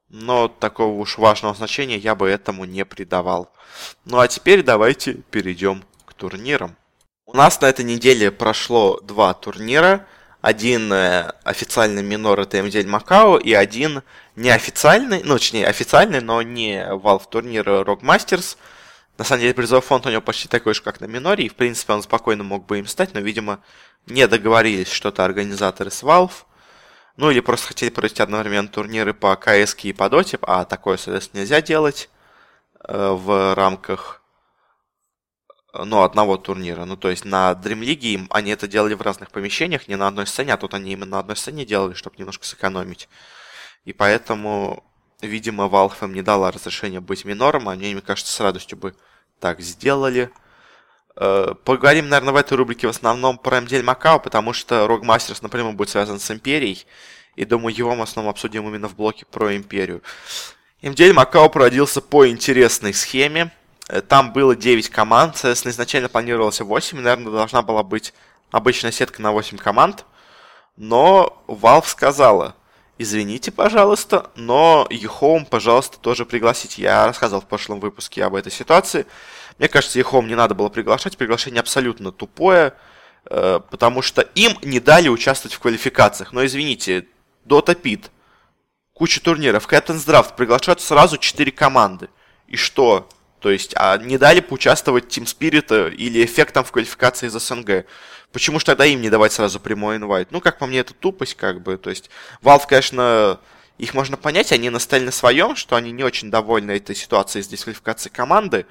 Но 0.10 0.50
такого 0.50 1.00
уж 1.00 1.18
важного 1.18 1.56
значения 1.56 1.98
я 1.98 2.16
бы 2.16 2.30
этому 2.30 2.66
не 2.66 2.86
придавал. 2.86 3.52
Ну 4.04 4.20
а 4.20 4.28
теперь 4.28 4.62
давайте 4.62 5.14
перейдем 5.14 5.84
к 6.06 6.14
турнирам. 6.14 6.76
У 7.26 7.36
нас 7.36 7.62
на 7.62 7.68
этой 7.68 7.86
неделе 7.86 8.30
прошло 8.30 9.00
два 9.00 9.34
турнира. 9.34 10.06
Один 10.42 10.92
э, 10.92 11.32
официальный 11.44 12.02
минор 12.02 12.40
это 12.40 12.62
МДЛ 12.64 12.90
Макао 12.90 13.38
и 13.38 13.54
один 13.54 14.02
неофициальный, 14.36 15.22
ну, 15.24 15.36
точнее, 15.36 15.68
официальный, 15.68 16.20
но 16.20 16.42
не 16.42 16.84
Valve 16.84 17.30
турнир 17.30 17.68
Rock 17.68 18.02
Masters. 18.02 18.58
На 19.20 19.24
самом 19.24 19.42
деле 19.42 19.54
призовой 19.54 19.84
фонд 19.84 20.08
у 20.08 20.10
него 20.10 20.22
почти 20.22 20.48
такой 20.48 20.74
же, 20.74 20.82
как 20.82 21.00
на 21.00 21.06
миноре, 21.06 21.46
и 21.46 21.50
в 21.50 21.56
принципе 21.56 21.94
он 21.94 22.02
спокойно 22.02 22.44
мог 22.44 22.66
бы 22.66 22.80
им 22.80 22.88
стать, 22.88 23.14
но, 23.14 23.20
видимо, 23.20 23.60
не 24.08 24.28
договорились 24.28 24.90
что-то 24.92 25.24
организаторы 25.24 25.92
с 25.92 26.02
Valve. 26.02 26.32
Ну 27.18 27.30
или 27.30 27.40
просто 27.40 27.68
хотели 27.68 27.92
провести 27.92 28.24
одновременно 28.24 28.68
турниры 28.68 29.14
по 29.14 29.36
КСК 29.36 29.86
и 29.86 29.94
по 29.94 30.10
Доте, 30.10 30.40
а 30.42 30.66
такое, 30.66 30.98
соответственно, 30.98 31.42
нельзя 31.42 31.62
делать 31.62 32.10
э, 32.88 33.12
в 33.12 33.54
рамках 33.54 34.21
ну, 35.74 36.04
одного 36.04 36.38
турнира. 36.38 36.86
Ну, 36.86 36.98
то 36.98 37.10
есть 37.10 37.26
на 37.26 37.52
Dream 37.54 37.80
League 37.80 38.28
они 38.30 38.52
это 38.52 38.68
делали 38.68 38.94
в 38.94 39.02
разных 39.02 39.32
помещениях, 39.32 39.88
не 39.88 39.96
на 39.96 40.08
одной 40.08 40.28
сцене, 40.28 40.54
а 40.54 40.58
тут 40.58 40.74
они 40.74 40.92
именно 40.92 41.12
на 41.12 41.20
одной 41.20 41.36
сцене 41.36 41.66
делали, 41.66 41.94
чтобы 41.94 42.18
немножко 42.18 42.46
сэкономить. 42.46 43.08
И 43.86 43.94
поэтому, 43.94 44.84
видимо, 45.22 45.66
Valve 45.66 46.04
им 46.04 46.14
не 46.14 46.22
дала 46.22 46.52
разрешения 46.52 47.00
быть 47.00 47.26
минором, 47.26 47.70
они, 47.70 47.94
мне 47.94 48.02
кажется, 48.02 48.32
с 48.34 48.40
радостью 48.40 48.78
бы 48.78 48.96
так 49.40 49.62
сделали. 49.62 50.30
Э, 51.16 51.56
поговорим, 51.64 52.10
наверное, 52.10 52.34
в 52.34 52.38
этой 52.38 52.58
рубрике 52.58 52.88
в 52.88 52.92
основном 52.92 53.38
про 53.38 53.60
MDL 53.60 53.84
Макао, 53.84 54.20
потому 54.20 54.54
что 54.54 54.86
Rogue 54.86 55.04
Masters 55.04 55.40
напрямую 55.42 55.74
будет 55.74 55.90
связан 55.90 56.20
с 56.20 56.32
Империей, 56.32 56.86
и 57.36 57.46
думаю, 57.46 57.76
его 57.76 57.92
мы 57.92 58.00
в 58.00 58.10
основном 58.10 58.32
обсудим 58.32 58.68
именно 58.68 58.88
в 58.88 58.96
блоке 58.96 59.26
про 59.26 59.56
Империю. 59.56 60.02
MDL 60.82 61.14
Макао 61.14 61.50
породился 61.50 62.02
по 62.02 62.28
интересной 62.28 62.94
схеме, 62.94 63.52
там 64.08 64.32
было 64.32 64.56
9 64.56 64.90
команд, 64.90 65.36
соответственно, 65.36 65.72
изначально 65.72 66.10
планировалось 66.10 66.62
8, 66.62 67.00
наверное, 67.00 67.32
должна 67.32 67.62
была 67.62 67.84
быть 67.84 68.14
обычная 68.52 68.92
сетка 68.92 69.22
на 69.22 69.32
8 69.32 69.58
команд. 69.58 70.06
Но 70.78 71.44
Valve 71.48 71.88
сказала, 71.88 72.56
извините, 72.98 73.52
пожалуйста, 73.52 74.32
но 74.36 74.88
eHome, 74.90 75.46
пожалуйста, 75.46 76.00
тоже 76.00 76.26
пригласите. 76.26 76.84
Я 76.84 77.06
рассказывал 77.06 77.42
в 77.42 77.48
прошлом 77.48 77.80
выпуске 77.80 78.24
об 78.24 78.36
этой 78.36 78.52
ситуации. 78.52 79.06
Мне 79.58 79.68
кажется, 79.68 80.00
eHome 80.00 80.28
не 80.28 80.36
надо 80.36 80.56
было 80.56 80.70
приглашать, 80.70 81.18
приглашение 81.18 81.60
абсолютно 81.60 82.12
тупое, 82.12 82.74
э, 83.26 83.60
потому 83.70 84.02
что 84.02 84.22
им 84.22 84.58
не 84.62 84.80
дали 84.80 85.10
участвовать 85.10 85.54
в 85.54 85.60
квалификациях. 85.60 86.32
Но 86.32 86.46
извините, 86.46 87.08
Dota 87.46 87.76
Pit, 87.80 88.06
куча 88.94 89.22
турниров, 89.22 89.68
Captain's 89.68 90.08
Draft 90.08 90.36
приглашают 90.36 90.82
сразу 90.82 91.18
4 91.18 91.52
команды. 91.52 92.10
И 92.48 92.56
что? 92.56 93.10
То 93.42 93.50
есть, 93.50 93.74
а 93.76 93.98
не 93.98 94.20
дали 94.20 94.40
поучаствовать 94.40 95.06
Team 95.06 95.26
Spirit 95.26 95.96
или 95.96 96.24
эффектом 96.24 96.64
в 96.64 96.72
квалификации 96.72 97.28
из 97.28 97.34
СНГ. 97.34 97.86
Почему 98.32 98.60
же 98.60 98.66
тогда 98.66 98.86
им 98.86 99.02
не 99.02 99.10
давать 99.10 99.34
сразу 99.34 99.60
прямой 99.60 99.98
инвайт? 99.98 100.32
Ну, 100.32 100.40
как 100.40 100.60
по 100.60 100.68
мне, 100.68 100.80
это 100.80 100.94
тупость, 100.94 101.36
как 101.36 101.62
бы. 101.62 101.78
То 101.78 101.90
есть, 101.90 102.12
Valve, 102.44 102.64
конечно, 102.70 103.40
их 103.80 103.96
можно 103.96 104.16
понять, 104.16 104.52
они 104.52 104.70
настали 104.70 105.06
на 105.06 105.12
своем, 105.12 105.56
что 105.56 105.76
они 105.76 105.92
не 105.92 106.04
очень 106.04 106.30
довольны 106.30 106.74
этой 106.74 106.96
ситуацией 106.96 107.44
с 107.44 107.48
дисквалификацией 107.48 108.14
команды. 108.14 108.68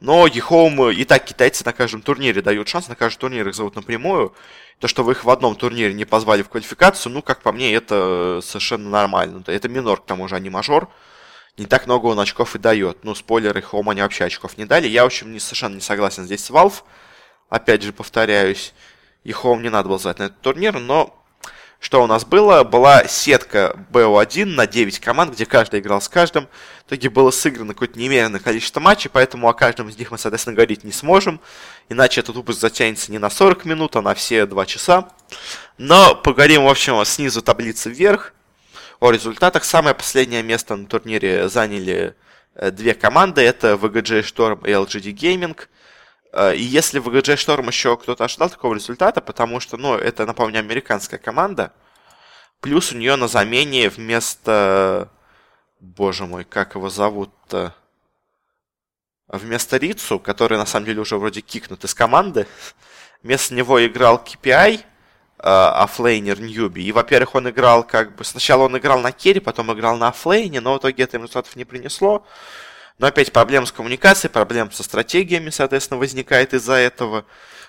Но 0.00 0.26
eHome 0.26 0.92
и 0.94 1.04
так 1.04 1.24
китайцы 1.24 1.64
на 1.64 1.72
каждом 1.72 2.02
турнире 2.02 2.42
дают 2.42 2.68
шанс, 2.68 2.88
на 2.88 2.96
каждый 2.96 3.20
турнир 3.20 3.48
их 3.48 3.54
зовут 3.54 3.74
напрямую. 3.74 4.34
То, 4.80 4.86
что 4.86 5.02
вы 5.02 5.12
их 5.12 5.24
в 5.24 5.30
одном 5.30 5.56
турнире 5.56 5.94
не 5.94 6.04
позвали 6.04 6.42
в 6.42 6.50
квалификацию, 6.50 7.10
ну, 7.12 7.22
как 7.22 7.40
по 7.40 7.52
мне, 7.52 7.72
это 7.74 8.40
совершенно 8.42 8.90
нормально. 8.90 9.42
Это 9.46 9.70
минор, 9.70 10.02
к 10.02 10.04
тому 10.04 10.28
же, 10.28 10.36
а 10.36 10.40
не 10.40 10.50
мажор 10.50 10.90
не 11.56 11.66
так 11.66 11.86
много 11.86 12.06
он 12.06 12.20
очков 12.20 12.54
и 12.56 12.58
дает. 12.58 13.04
Ну, 13.04 13.14
спойлеры, 13.14 13.60
Home 13.60 13.90
они 13.90 14.02
вообще 14.02 14.24
очков 14.24 14.56
не 14.56 14.64
дали. 14.64 14.88
Я, 14.88 15.02
в 15.02 15.06
общем, 15.06 15.32
не, 15.32 15.40
совершенно 15.40 15.74
не 15.74 15.80
согласен 15.80 16.24
здесь 16.24 16.44
с 16.44 16.50
Valve. 16.50 16.82
Опять 17.48 17.82
же, 17.82 17.92
повторяюсь. 17.92 18.72
Ехом 19.24 19.62
не 19.62 19.68
надо 19.68 19.88
было 19.88 19.98
звать 19.98 20.18
на 20.18 20.24
этот 20.24 20.40
турнир, 20.40 20.78
но 20.78 21.16
что 21.80 22.02
у 22.02 22.06
нас 22.06 22.24
было? 22.24 22.62
Была 22.62 23.06
сетка 23.06 23.74
BO1 23.90 24.44
на 24.44 24.66
9 24.66 25.00
команд, 25.00 25.32
где 25.32 25.46
каждый 25.46 25.80
играл 25.80 26.00
с 26.00 26.08
каждым. 26.08 26.46
В 26.84 26.88
итоге 26.88 27.08
было 27.08 27.30
сыграно 27.30 27.72
какое-то 27.72 27.98
немеренное 27.98 28.40
количество 28.40 28.80
матчей, 28.80 29.10
поэтому 29.10 29.48
о 29.48 29.54
каждом 29.54 29.88
из 29.88 29.98
них 29.98 30.10
мы, 30.10 30.18
соответственно, 30.18 30.54
говорить 30.54 30.84
не 30.84 30.92
сможем. 30.92 31.40
Иначе 31.88 32.20
этот 32.20 32.36
выпуск 32.36 32.60
затянется 32.60 33.10
не 33.10 33.18
на 33.18 33.30
40 33.30 33.64
минут, 33.64 33.96
а 33.96 34.02
на 34.02 34.14
все 34.14 34.46
2 34.46 34.66
часа. 34.66 35.08
Но 35.78 36.14
поговорим, 36.14 36.64
в 36.64 36.68
общем, 36.68 37.02
снизу 37.04 37.40
таблицы 37.40 37.88
вверх. 37.88 38.34
О 39.00 39.10
результатах. 39.10 39.64
Самое 39.64 39.94
последнее 39.94 40.42
место 40.42 40.76
на 40.76 40.86
турнире 40.86 41.48
заняли 41.48 42.14
э, 42.54 42.70
две 42.70 42.92
команды. 42.92 43.40
Это 43.40 43.72
VGJ 43.72 44.20
Storm 44.24 44.68
и 44.68 44.72
LGD 44.72 45.14
Gaming. 45.14 45.58
Э, 46.34 46.54
и 46.54 46.60
если 46.60 47.00
VGJ 47.00 47.36
Storm 47.36 47.66
еще 47.66 47.96
кто-то 47.96 48.24
ожидал 48.24 48.50
такого 48.50 48.74
результата, 48.74 49.22
потому 49.22 49.58
что, 49.58 49.78
ну, 49.78 49.94
это, 49.94 50.26
напомню, 50.26 50.58
американская 50.58 51.18
команда, 51.18 51.72
плюс 52.60 52.92
у 52.92 52.96
нее 52.96 53.16
на 53.16 53.26
замене 53.26 53.88
вместо... 53.88 55.08
Боже 55.80 56.26
мой, 56.26 56.44
как 56.44 56.74
его 56.74 56.90
зовут-то? 56.90 57.74
Вместо 59.28 59.78
Рицу, 59.78 60.18
который 60.18 60.58
на 60.58 60.66
самом 60.66 60.84
деле 60.84 61.00
уже 61.00 61.16
вроде 61.16 61.40
кикнут 61.40 61.84
из 61.84 61.94
команды, 61.94 62.46
вместо 63.22 63.54
него 63.54 63.82
играл 63.82 64.22
kpii, 64.22 64.84
оффлейнер 65.42 66.38
э, 66.38 66.42
Newbee. 66.42 66.82
И, 66.82 66.92
во-первых, 66.92 67.34
он 67.34 67.48
играл 67.48 67.82
как 67.82 68.14
бы... 68.16 68.24
Сначала 68.24 68.64
он 68.64 68.76
играл 68.76 69.00
на 69.00 69.12
керри, 69.12 69.40
потом 69.40 69.72
играл 69.72 69.96
на 69.96 70.08
оффлейне, 70.08 70.60
но 70.60 70.74
в 70.74 70.78
итоге 70.78 71.04
это 71.04 71.16
результатов 71.16 71.56
не 71.56 71.64
принесло. 71.64 72.26
Но 72.98 73.06
опять 73.06 73.32
проблем 73.32 73.64
с 73.64 73.72
коммуникацией, 73.72 74.30
проблем 74.30 74.70
со 74.70 74.82
стратегиями, 74.82 75.50
соответственно, 75.50 75.98
возникает 75.98 76.52
из-за 76.52 76.74
этого. 76.74 77.24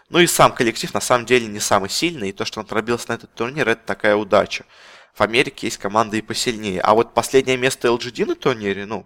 Ну 0.10 0.20
и 0.20 0.28
сам 0.28 0.52
коллектив 0.52 0.94
на 0.94 1.00
самом 1.00 1.26
деле 1.26 1.48
не 1.48 1.62
самый 1.62 1.90
сильный, 1.90 2.30
и 2.30 2.34
то, 2.34 2.44
что 2.44 2.60
он 2.60 2.66
пробился 2.66 3.10
на 3.10 3.14
этот 3.14 3.34
турнир, 3.34 3.70
это 3.70 3.82
такая 3.86 4.16
удача. 4.18 4.66
В 5.14 5.22
Америке 5.22 5.68
есть 5.68 5.78
команды 5.78 6.18
и 6.18 6.22
посильнее. 6.22 6.82
А 6.82 6.94
вот 6.94 7.14
последнее 7.14 7.56
место 7.56 7.88
LGD 7.88 8.26
на 8.26 8.36
турнире, 8.36 8.86
ну, 8.86 9.06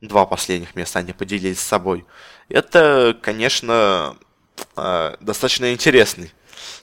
два 0.00 0.24
последних 0.24 0.74
места 0.74 1.00
они 1.00 1.12
поделились 1.12 1.60
с 1.60 1.66
собой. 1.66 2.06
Это, 2.48 3.18
конечно, 3.20 4.16
э, 4.76 5.16
достаточно 5.20 5.72
интересный 5.74 6.32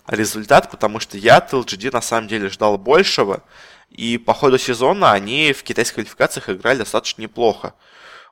результат, 0.07 0.71
потому 0.71 0.99
что 0.99 1.17
я 1.17 1.37
от 1.37 1.53
LGD 1.53 1.91
на 1.91 2.01
самом 2.01 2.27
деле 2.27 2.49
ждал 2.49 2.77
большего. 2.77 3.43
И 3.89 4.17
по 4.17 4.33
ходу 4.33 4.57
сезона 4.57 5.11
они 5.11 5.53
в 5.53 5.63
китайских 5.63 5.95
квалификациях 5.95 6.49
играли 6.49 6.79
достаточно 6.79 7.21
неплохо. 7.21 7.73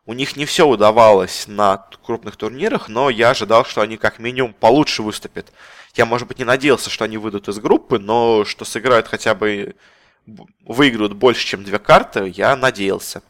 У 0.05 0.13
них 0.13 0.35
не 0.35 0.45
все 0.45 0.67
удавалось 0.67 1.45
на 1.47 1.77
крупных 2.05 2.35
турнирах, 2.35 2.89
но 2.89 3.09
я 3.09 3.29
ожидал, 3.29 3.63
что 3.63 3.81
они 3.81 3.95
как 3.95 4.19
минимум 4.19 4.53
получше 4.53 5.01
выступят. 5.01 5.53
Я, 5.95 6.05
может 6.05 6.27
быть, 6.27 6.39
не 6.39 6.43
надеялся, 6.43 6.89
что 6.89 7.05
они 7.05 7.17
выйдут 7.17 7.47
из 7.47 7.59
группы, 7.59 7.99
но 7.99 8.43
что 8.43 8.65
сыграют 8.65 9.07
хотя 9.07 9.33
бы 9.33 9.75
выиграют 10.65 11.13
больше, 11.13 11.45
чем 11.45 11.63
две 11.63 11.79
карты, 11.79 12.31
я 12.35 12.55
надеялся. 12.55 13.23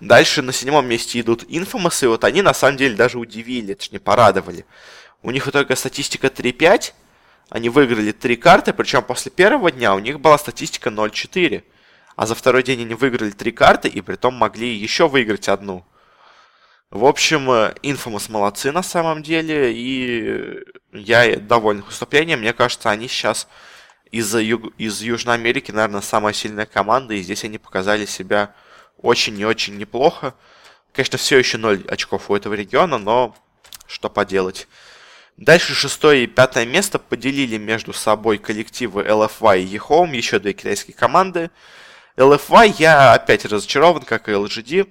Дальше 0.00 0.42
на 0.42 0.52
седьмом 0.52 0.86
месте 0.86 1.20
идут 1.20 1.44
Infamous, 1.44 2.04
и 2.04 2.06
вот 2.06 2.24
они 2.24 2.42
на 2.42 2.54
самом 2.54 2.76
деле 2.76 2.94
даже 2.94 3.18
удивили, 3.18 3.74
точнее 3.74 4.00
порадовали. 4.00 4.64
У 5.22 5.30
них 5.30 5.50
только 5.50 5.74
статистика 5.74 6.28
3-5, 6.28 6.92
они 7.50 7.68
выиграли 7.68 8.12
три 8.12 8.36
карты, 8.36 8.72
причем 8.72 9.02
после 9.02 9.30
первого 9.30 9.70
дня 9.70 9.94
у 9.94 9.98
них 9.98 10.20
была 10.20 10.36
статистика 10.38 10.90
0-4. 10.90 11.64
А 12.16 12.26
за 12.26 12.34
второй 12.34 12.62
день 12.62 12.82
они 12.82 12.94
выиграли 12.94 13.30
три 13.30 13.52
карты 13.52 13.88
и 13.88 14.00
при 14.00 14.16
том 14.16 14.34
могли 14.34 14.74
еще 14.74 15.08
выиграть 15.08 15.48
одну. 15.48 15.86
В 16.90 17.04
общем, 17.04 17.50
э, 17.50 17.74
Infamous 17.82 18.30
молодцы 18.30 18.72
на 18.72 18.82
самом 18.82 19.22
деле, 19.22 19.72
и 19.72 20.64
я 20.92 21.36
доволен 21.36 21.82
выступлением. 21.82 22.40
Мне 22.40 22.52
кажется, 22.52 22.90
они 22.90 23.08
сейчас 23.08 23.46
из, 24.10 24.34
Юг... 24.34 24.74
из 24.78 25.00
Южной 25.02 25.34
Америки, 25.34 25.70
наверное, 25.70 26.00
самая 26.00 26.32
сильная 26.32 26.66
команда, 26.66 27.14
и 27.14 27.22
здесь 27.22 27.44
они 27.44 27.58
показали 27.58 28.06
себя 28.06 28.54
очень 28.96 29.38
и 29.38 29.44
очень 29.44 29.76
неплохо. 29.76 30.34
Конечно, 30.92 31.18
все 31.18 31.38
еще 31.38 31.58
0 31.58 31.84
очков 31.88 32.30
у 32.30 32.34
этого 32.34 32.54
региона, 32.54 32.98
но 32.98 33.36
что 33.86 34.08
поделать. 34.10 34.66
Дальше 35.38 35.72
шестое 35.72 36.24
и 36.24 36.26
пятое 36.26 36.66
место 36.66 36.98
поделили 36.98 37.58
между 37.58 37.92
собой 37.92 38.38
коллективы 38.38 39.02
LFY 39.02 39.62
и 39.62 39.76
eHome, 39.76 40.16
еще 40.16 40.40
две 40.40 40.52
китайские 40.52 40.96
команды. 40.96 41.52
LFY 42.16 42.74
я 42.78 43.12
опять 43.12 43.44
разочарован, 43.44 44.02
как 44.02 44.28
и 44.28 44.32
LGD. 44.32 44.88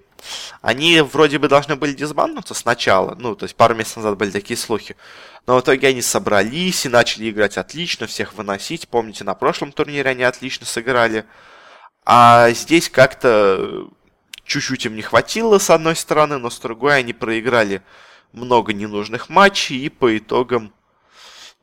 Они 0.62 1.02
вроде 1.02 1.38
бы 1.38 1.50
должны 1.50 1.76
были 1.76 1.92
дисбанднуться 1.92 2.54
сначала, 2.54 3.14
ну, 3.16 3.36
то 3.36 3.44
есть 3.44 3.58
пару 3.58 3.76
месяцев 3.76 3.98
назад 3.98 4.18
были 4.18 4.32
такие 4.32 4.56
слухи. 4.56 4.96
Но 5.48 5.58
в 5.58 5.62
итоге 5.62 5.90
они 5.90 6.02
собрались 6.02 6.86
и 6.86 6.90
начали 6.90 7.30
играть 7.30 7.58
отлично, 7.58 8.08
всех 8.08 8.34
выносить. 8.34 8.88
Помните, 8.88 9.26
на 9.26 9.34
прошлом 9.34 9.74
турнире 9.74 10.12
они 10.12 10.24
отлично 10.24 10.66
сыграли. 10.66 11.26
А 12.06 12.52
здесь 12.52 12.90
как-то 12.90 13.90
чуть-чуть 14.46 14.86
им 14.86 14.96
не 14.96 15.02
хватило 15.02 15.60
с 15.60 15.70
одной 15.70 15.98
стороны, 15.98 16.38
но 16.38 16.50
с 16.50 16.58
другой 16.60 17.00
они 17.00 17.12
проиграли 17.12 17.82
много 18.38 18.74
ненужных 18.74 19.30
матчей 19.30 19.78
и 19.78 19.90
по 19.90 20.18
итогам 20.18 20.74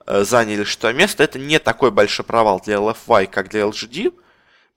э, 0.07 0.25
заняли 0.25 0.65
что 0.65 0.93
место. 0.93 1.23
Это 1.23 1.39
не 1.39 1.59
такой 1.59 1.91
большой 1.91 2.25
провал 2.25 2.61
для 2.65 2.77
LFY, 2.77 3.27
как 3.27 3.49
для 3.49 3.63
LGD. 3.63 4.13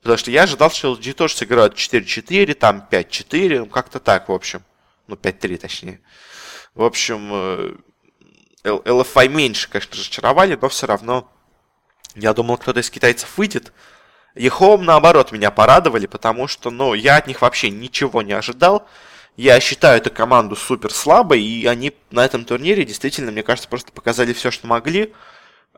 Потому 0.01 0.17
что 0.17 0.31
я 0.31 0.43
ожидал, 0.43 0.71
что 0.71 0.93
LG 0.93 1.13
тоже 1.13 1.35
сыграют 1.35 1.75
4-4, 1.75 2.53
там 2.53 2.87
5-4, 2.89 3.59
ну 3.59 3.65
как-то 3.65 3.99
так, 3.99 4.29
в 4.29 4.31
общем. 4.31 4.63
Ну, 5.07 5.15
5-3 5.15 5.57
точнее. 5.57 6.01
В 6.75 6.83
общем, 6.83 7.29
э, 7.31 7.75
LFI 8.63 9.27
меньше, 9.29 9.69
конечно, 9.69 9.95
разочаровали, 9.95 10.57
но 10.61 10.69
все 10.69 10.87
равно 10.87 11.31
я 12.15 12.33
думал, 12.33 12.57
кто-то 12.57 12.79
из 12.79 12.89
китайцев 12.89 13.37
выйдет. 13.37 13.73
Ехом, 14.35 14.85
наоборот, 14.85 15.31
меня 15.31 15.51
порадовали, 15.51 16.05
потому 16.05 16.47
что, 16.47 16.69
ну, 16.69 16.93
я 16.93 17.17
от 17.17 17.27
них 17.27 17.41
вообще 17.41 17.69
ничего 17.69 18.21
не 18.21 18.33
ожидал. 18.33 18.87
Я 19.37 19.59
считаю 19.59 19.97
эту 19.97 20.09
команду 20.09 20.55
супер 20.55 20.91
слабой, 20.91 21.43
и 21.43 21.67
они 21.67 21.93
на 22.09 22.25
этом 22.25 22.43
турнире 22.43 22.83
действительно, 22.83 23.31
мне 23.31 23.43
кажется, 23.43 23.69
просто 23.69 23.91
показали 23.91 24.33
все, 24.33 24.49
что 24.49 24.65
могли. 24.65 25.13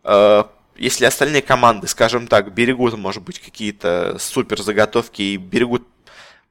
Э, 0.05 0.45
если 0.77 1.03
остальные 1.03 1.41
команды, 1.41 1.87
скажем 1.87 2.27
так, 2.27 2.53
берегут, 2.53 2.97
может 2.97 3.21
быть, 3.21 3.39
какие-то 3.39 4.15
супер 4.17 4.61
заготовки 4.61 5.21
и 5.21 5.35
берегут, 5.35 5.85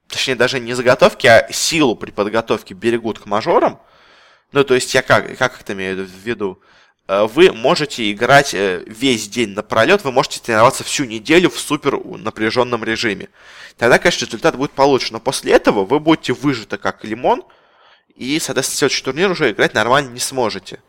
точнее, 0.06 0.34
даже 0.34 0.60
не 0.60 0.74
заготовки, 0.74 1.26
а 1.26 1.50
силу 1.50 1.96
при 1.96 2.10
подготовке 2.10 2.74
берегут 2.74 3.18
к 3.18 3.24
мажорам, 3.24 3.80
ну, 4.52 4.62
то 4.62 4.74
есть 4.74 4.92
я 4.92 5.00
как, 5.00 5.38
как 5.38 5.58
это 5.62 5.72
имею 5.72 6.04
в 6.04 6.10
виду? 6.10 6.60
Э, 7.08 7.26
вы 7.26 7.52
можете 7.52 8.12
играть 8.12 8.54
э, 8.54 8.84
весь 8.86 9.28
день 9.28 9.50
напролет, 9.50 10.04
вы 10.04 10.12
можете 10.12 10.40
тренироваться 10.40 10.84
всю 10.84 11.04
неделю 11.04 11.50
в 11.50 11.58
супер 11.58 11.98
напряженном 12.04 12.84
режиме. 12.84 13.30
Тогда, 13.76 13.98
конечно, 13.98 14.26
результат 14.26 14.56
будет 14.56 14.72
получше, 14.72 15.12
но 15.12 15.20
после 15.20 15.52
этого 15.52 15.84
вы 15.84 15.98
будете 15.98 16.34
выжаты 16.34 16.76
как 16.76 17.04
лимон, 17.04 17.42
и, 18.14 18.38
соответственно, 18.38 18.78
следующий 18.78 19.04
турнир 19.04 19.30
уже 19.30 19.50
играть 19.50 19.74
нормально 19.74 20.10
не 20.10 20.20
сможете. 20.20 20.82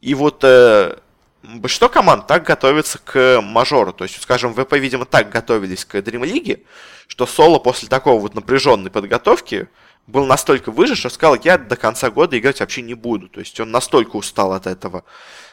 И 0.00 0.14
вот 0.14 0.42
э, 0.42 0.98
большинство 1.42 1.88
команд 1.88 2.26
так 2.26 2.42
готовится 2.42 2.98
к 2.98 3.40
мажору. 3.40 3.92
То 3.92 4.04
есть, 4.04 4.20
скажем, 4.20 4.52
ВП, 4.52 4.72
видимо, 4.72 5.04
так 5.04 5.30
готовились 5.30 5.84
к 5.84 5.94
Dream 5.96 6.22
League, 6.22 6.64
что 7.06 7.26
Соло 7.26 7.58
после 7.58 7.88
такого 7.88 8.20
вот 8.20 8.34
напряженной 8.34 8.90
подготовки 8.90 9.68
был 10.06 10.26
настолько 10.26 10.70
выжат, 10.70 10.98
что 10.98 11.08
сказал, 11.08 11.38
я 11.42 11.58
до 11.58 11.76
конца 11.76 12.10
года 12.10 12.38
играть 12.38 12.60
вообще 12.60 12.82
не 12.82 12.94
буду. 12.94 13.28
То 13.28 13.40
есть 13.40 13.58
он 13.60 13.70
настолько 13.70 14.16
устал 14.16 14.52
от 14.52 14.66
этого. 14.66 15.04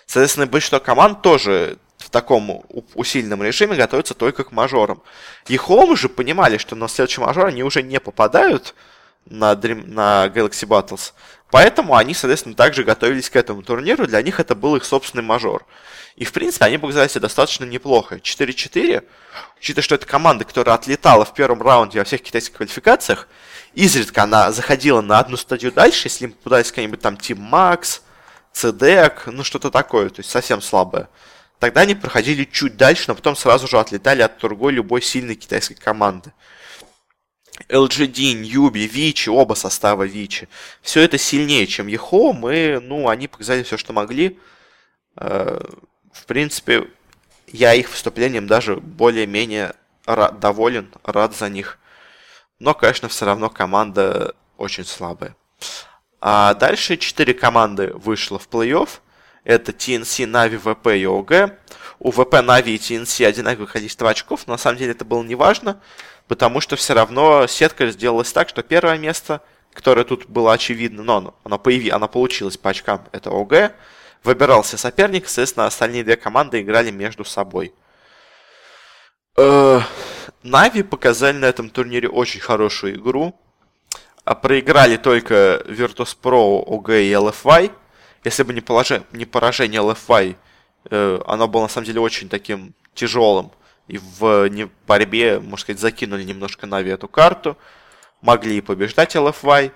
Соответственно, 0.05 0.47
большинство 0.47 0.79
команд 0.79 1.21
тоже 1.21 1.77
в 1.97 2.09
таком 2.09 2.63
усиленном 2.93 3.41
режиме 3.41 3.75
готовятся 3.75 4.13
только 4.13 4.43
к 4.43 4.51
мажорам. 4.51 5.01
И 5.47 5.55
Home 5.55 5.95
же 5.95 6.09
понимали, 6.09 6.57
что 6.57 6.75
на 6.75 6.87
следующий 6.87 7.21
мажор 7.21 7.47
они 7.47 7.63
уже 7.63 7.81
не 7.81 7.99
попадают 7.99 8.75
на, 9.25 9.53
Dream, 9.53 9.87
на 9.87 10.27
Galaxy 10.27 10.67
Battles. 10.67 11.13
Поэтому 11.49 11.95
они, 11.95 12.13
соответственно, 12.13 12.55
также 12.55 12.83
готовились 12.83 13.29
к 13.29 13.35
этому 13.35 13.61
турниру. 13.61 14.07
Для 14.07 14.21
них 14.21 14.39
это 14.39 14.55
был 14.55 14.75
их 14.75 14.83
собственный 14.83 15.23
мажор. 15.23 15.65
И, 16.15 16.26
в 16.26 16.32
принципе, 16.32 16.65
они 16.65 16.78
показали 16.78 17.08
себя 17.08 17.21
достаточно 17.21 17.65
неплохо. 17.65 18.17
4-4, 18.17 19.04
учитывая, 19.58 19.84
что 19.84 19.95
это 19.95 20.06
команда, 20.06 20.45
которая 20.45 20.76
отлетала 20.76 21.26
в 21.26 21.34
первом 21.34 21.62
раунде 21.62 21.99
во 21.99 22.06
всех 22.06 22.21
китайских 22.21 22.58
квалификациях, 22.58 23.28
изредка 23.73 24.23
она 24.23 24.52
заходила 24.52 25.02
на 25.02 25.19
одну 25.19 25.38
стадию 25.38 25.71
дальше, 25.71 26.08
если 26.08 26.26
им 26.26 26.34
попадались 26.34 26.69
какие-нибудь 26.69 27.02
там 27.02 27.15
Team 27.15 27.49
Max, 27.49 28.02
CDEC, 28.54 29.32
ну 29.32 29.43
что-то 29.43 29.71
такое, 29.71 30.10
то 30.10 30.19
есть 30.19 30.30
совсем 30.30 30.62
слабое. 30.62 31.10
Тогда 31.58 31.82
они 31.82 31.95
проходили 31.95 32.43
чуть 32.43 32.78
дальше, 32.78 33.06
но 33.08 33.15
потом 33.15 33.36
сразу 33.36 33.67
же 33.67 33.80
отлетали 33.80 34.21
от 34.21 34.38
другой 34.38 34.73
любой 34.73 35.02
сильной 35.02 35.36
китайской 35.36 35.76
команды. 35.76 36.32
LGD, 37.69 38.34
Ньюби, 38.34 38.86
Вичи, 38.88 39.30
оба 39.30 39.54
состава 39.54 40.04
Вичи. 40.04 40.49
Все 40.82 41.02
это 41.02 41.17
сильнее, 41.17 41.65
чем 41.65 41.88
Ехом, 41.88 42.49
и, 42.49 42.80
ну, 42.80 43.08
они 43.08 43.28
показали 43.28 43.63
все, 43.63 43.78
что 43.78 43.93
могли. 43.93 44.39
В 46.13 46.26
принципе, 46.26 46.88
я 47.47 47.73
их 47.73 47.89
выступлением 47.89 48.47
даже 48.47 48.78
более-менее 48.78 49.73
рад, 50.06 50.39
доволен, 50.39 50.91
рад 51.04 51.36
за 51.36 51.49
них. 51.49 51.80
Но, 52.60 52.73
конечно, 52.73 53.10
все 53.10 53.26
равно 53.26 53.49
команда 53.49 54.36
очень 54.58 54.86
слабая. 54.86 55.36
А 56.21 56.54
дальше 56.54 56.97
четыре 56.97 57.34
команды 57.34 57.91
вышло 57.95 58.39
в 58.39 58.47
плей-офф. 58.47 58.89
Это 59.43 59.71
TNC, 59.73 60.26
Na'Vi, 60.26 60.62
VP 60.62 60.99
и 60.99 61.04
OG. 61.04 61.58
У 61.99 62.12
VP, 62.12 62.45
Na'Vi 62.45 62.69
и 62.69 62.78
TNC 62.78 63.26
одинаковое 63.26 63.67
количество 63.67 64.10
очков, 64.10 64.47
но 64.47 64.54
на 64.54 64.58
самом 64.58 64.78
деле 64.78 64.91
это 64.91 65.04
было 65.04 65.23
не 65.23 65.36
важно, 65.36 65.82
потому 66.28 66.62
что 66.62 66.76
все 66.76 66.93
равно 66.93 67.47
сетка 67.47 67.89
сделалась 67.91 68.32
так, 68.32 68.49
что 68.49 68.63
первое 68.63 68.97
место, 68.97 69.41
которое 69.73 70.06
тут 70.06 70.28
было 70.28 70.54
очевидно, 70.54 71.04
но 71.04 71.17
оно, 71.17 71.36
оно, 71.43 71.60
появи, 71.60 71.89
оно 71.89 72.08
получилось 72.08 72.58
по 72.58 72.69
очкам, 72.69 73.06
это 73.12 73.30
ОГ. 73.30 73.73
Выбирался 74.23 74.77
соперник, 74.77 75.27
соответственно, 75.27 75.65
остальные 75.65 76.03
две 76.05 76.15
команды 76.15 76.62
играли 76.62 76.91
между 76.91 77.25
собой. 77.25 77.73
Нави 79.36 80.81
э, 80.81 80.83
показали 80.83 81.38
на 81.38 81.45
этом 81.45 81.69
турнире 81.69 82.07
очень 82.07 82.39
хорошую 82.39 82.95
игру. 82.95 83.36
А 84.23 84.36
проиграли 84.36 84.95
только 84.95 85.62
Virtus.pro, 85.65 86.65
OG 86.65 87.03
и 87.03 87.12
LFY. 87.12 87.71
Если 88.23 88.43
бы 88.43 88.53
не, 88.53 88.62
положение, 88.62 89.05
не 89.12 89.25
поражение 89.25 89.81
LFY, 89.81 90.38
э, 90.89 91.19
оно 91.27 91.47
было 91.49 91.63
на 91.63 91.67
самом 91.67 91.86
деле 91.86 91.99
очень 91.99 92.29
таким 92.29 92.73
тяжелым. 92.93 93.51
И 93.89 93.97
в 93.97 94.49
борьбе, 94.88 95.41
можно 95.41 95.57
сказать, 95.57 95.81
закинули 95.81 96.23
немножко 96.23 96.65
Нави 96.65 96.91
эту 96.91 97.09
карту. 97.09 97.57
Могли 98.21 98.59
и 98.59 98.62
побеждать 98.62 99.17
LFY. 99.17 99.73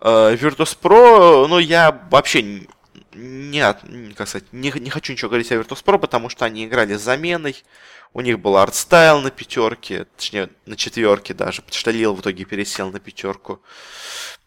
Э, 0.00 0.34
Virtus.pro, 0.34 1.46
ну, 1.46 1.60
я 1.60 1.96
вообще 2.10 2.66
нет, 3.14 3.80
как 4.16 4.28
сказать, 4.28 4.52
не, 4.52 4.72
не 4.76 4.90
хочу 4.90 5.12
ничего 5.12 5.28
говорить 5.28 5.50
о 5.52 5.56
Virtus.pro, 5.56 5.98
потому 5.98 6.28
что 6.28 6.44
они 6.44 6.64
играли 6.64 6.94
с 6.94 7.02
заменой. 7.02 7.62
У 8.12 8.20
них 8.20 8.38
был 8.38 8.56
артстайл 8.56 9.20
на 9.20 9.30
пятерке, 9.30 10.06
точнее, 10.16 10.48
на 10.66 10.76
четверке 10.76 11.34
даже, 11.34 11.62
потому 11.62 11.78
что 11.78 11.90
Лил 11.90 12.14
в 12.14 12.20
итоге 12.20 12.44
пересел 12.44 12.90
на 12.90 13.00
пятерку. 13.00 13.60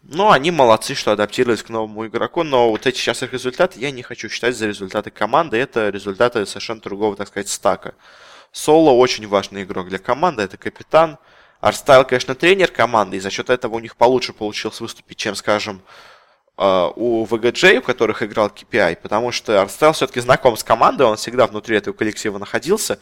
Но 0.04 0.32
они 0.32 0.52
молодцы, 0.52 0.96
что 0.96 1.12
адаптировались 1.12 1.64
к 1.64 1.70
новому 1.70 2.08
игроку, 2.08 2.44
но 2.44 2.70
вот 2.70 2.88
эти 2.88 2.98
сейчас 2.98 3.24
их 3.24 3.34
результаты 3.34 3.80
я 3.80 3.92
не 3.92 4.04
хочу 4.04 4.30
считать 4.30 4.56
за 4.56 4.68
результаты 4.68 5.12
команды, 5.12 5.58
это 5.58 5.90
результаты 5.90 6.46
совершенно 6.46 6.80
другого, 6.80 7.18
так 7.18 7.28
сказать, 7.28 7.50
стака. 7.50 7.94
Соло 8.54 8.92
очень 8.92 9.28
важный 9.28 9.64
игрок 9.64 9.90
для 9.90 10.00
команды, 10.00 10.44
это 10.44 10.56
капитан. 10.56 11.18
Артстайл, 11.60 12.06
конечно, 12.06 12.36
тренер 12.36 12.72
команды, 12.72 13.18
и 13.18 13.20
за 13.20 13.30
счет 13.30 13.50
этого 13.50 13.76
у 13.76 13.80
них 13.80 13.98
получше 13.98 14.32
получилось 14.32 14.80
выступить, 14.80 15.18
чем, 15.18 15.36
скажем, 15.36 15.82
у 16.58 17.26
VGJ, 17.26 17.78
у 17.78 17.82
которых 17.82 18.24
играл 18.24 18.48
kpii, 18.48 18.98
потому 18.98 19.32
что 19.32 19.62
Артстайл 19.62 19.94
все-таки 19.94 20.20
знаком 20.20 20.58
с 20.58 20.64
командой, 20.64 21.04
он 21.04 21.16
всегда 21.18 21.46
внутри 21.46 21.78
этого 21.78 21.94
коллектива 21.94 22.40
находился, 22.40 23.00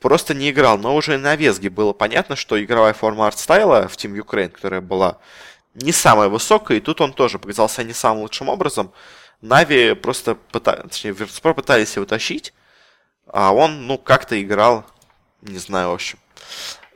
просто 0.00 0.34
не 0.34 0.50
играл. 0.50 0.78
Но 0.78 0.96
уже 0.96 1.18
на 1.18 1.36
WESG 1.36 1.62
е 1.62 1.68
было 1.68 1.92
понятно, 1.92 2.34
что 2.34 2.62
игровая 2.62 2.94
форма 2.94 3.26
артстайла 3.26 3.88
в 3.88 3.96
Team 3.96 4.16
Ukraine, 4.18 4.48
которая 4.48 4.80
была 4.80 5.18
не 5.74 5.92
самая 5.92 6.28
высокая, 6.28 6.78
и 6.78 6.80
тут 6.80 7.00
он 7.00 7.12
тоже 7.12 7.38
показался 7.38 7.84
не 7.84 7.92
самым 7.92 8.22
лучшим 8.22 8.48
образом. 8.48 8.92
Нави 9.42 9.94
просто 9.94 10.34
пытались, 10.34 10.90
точнее, 10.90 11.12
Virtus.pro 11.12 11.54
пытались 11.54 11.94
его 11.94 12.06
тащить, 12.06 12.54
а 13.26 13.52
он, 13.52 13.86
ну, 13.86 13.98
как-то 13.98 14.40
играл, 14.40 14.84
не 15.42 15.58
знаю, 15.58 15.90
в 15.90 15.94
общем. 15.94 16.18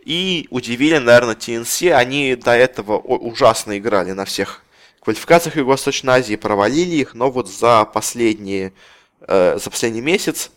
И 0.05 0.49
удивили, 0.51 0.99
наверное, 0.99 1.37
TNC, 1.37 1.93
они 1.93 2.35
до 2.35 2.53
этого 2.53 2.99
ужасно 2.99 3.79
играли 3.79 4.13
на 4.13 4.25
всех 4.25 4.62
квалификациях 5.05 5.57
Юго-Восточной 5.57 6.15
Азии, 6.15 6.37
провалили 6.37 6.97
их, 6.97 7.15
но 7.15 7.31
вот 7.31 7.49
за 7.49 7.85
последние, 7.85 8.73
э, 9.21 9.59
за 9.59 9.71
последний 9.71 10.01
месяц 10.01 10.51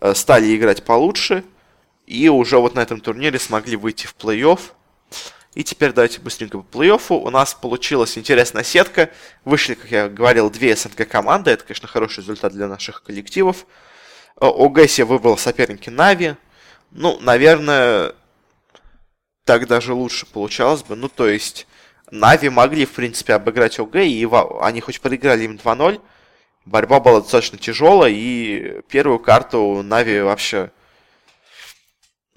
э, 0.00 0.14
стали 0.14 0.56
играть 0.56 0.84
получше, 0.84 1.44
и 2.06 2.28
уже 2.28 2.58
вот 2.58 2.74
на 2.74 2.80
этом 2.80 3.00
турнире 3.00 3.38
смогли 3.38 3.76
выйти 3.76 4.06
в 4.06 4.14
плей-офф. 4.14 4.60
И 5.54 5.64
теперь 5.64 5.92
давайте 5.92 6.20
быстренько 6.20 6.58
по 6.58 6.78
плей-оффу. 6.78 7.16
У 7.16 7.30
нас 7.30 7.54
получилась 7.54 8.16
интересная 8.16 8.62
сетка. 8.62 9.10
Вышли, 9.44 9.74
как 9.74 9.90
я 9.90 10.08
говорил, 10.08 10.50
две 10.50 10.76
СНГ 10.76 11.08
команды. 11.08 11.50
Это, 11.50 11.64
конечно, 11.64 11.88
хороший 11.88 12.20
результат 12.20 12.52
для 12.52 12.68
наших 12.68 13.02
коллективов. 13.02 13.66
ОГЭСе 14.36 15.04
выбрал 15.04 15.36
соперники 15.36 15.90
Нави. 15.90 16.36
Ну, 16.92 17.18
наверное, 17.20 18.14
так 19.44 19.66
даже 19.66 19.94
лучше 19.94 20.26
получалось 20.26 20.82
бы. 20.82 20.94
Ну, 20.94 21.08
то 21.08 21.28
есть, 21.28 21.66
Нави 22.10 22.48
могли, 22.48 22.86
в 22.86 22.92
принципе, 22.92 23.34
обыграть 23.34 23.78
ОГ, 23.78 23.96
и 23.96 24.28
они 24.60 24.80
хоть 24.80 25.00
проиграли 25.00 25.44
им 25.44 25.56
2-0, 25.56 26.00
борьба 26.64 27.00
была 27.00 27.20
достаточно 27.20 27.58
тяжелая, 27.58 28.10
и 28.10 28.80
первую 28.88 29.18
карту 29.18 29.82
Нави 29.82 30.20
вообще 30.20 30.70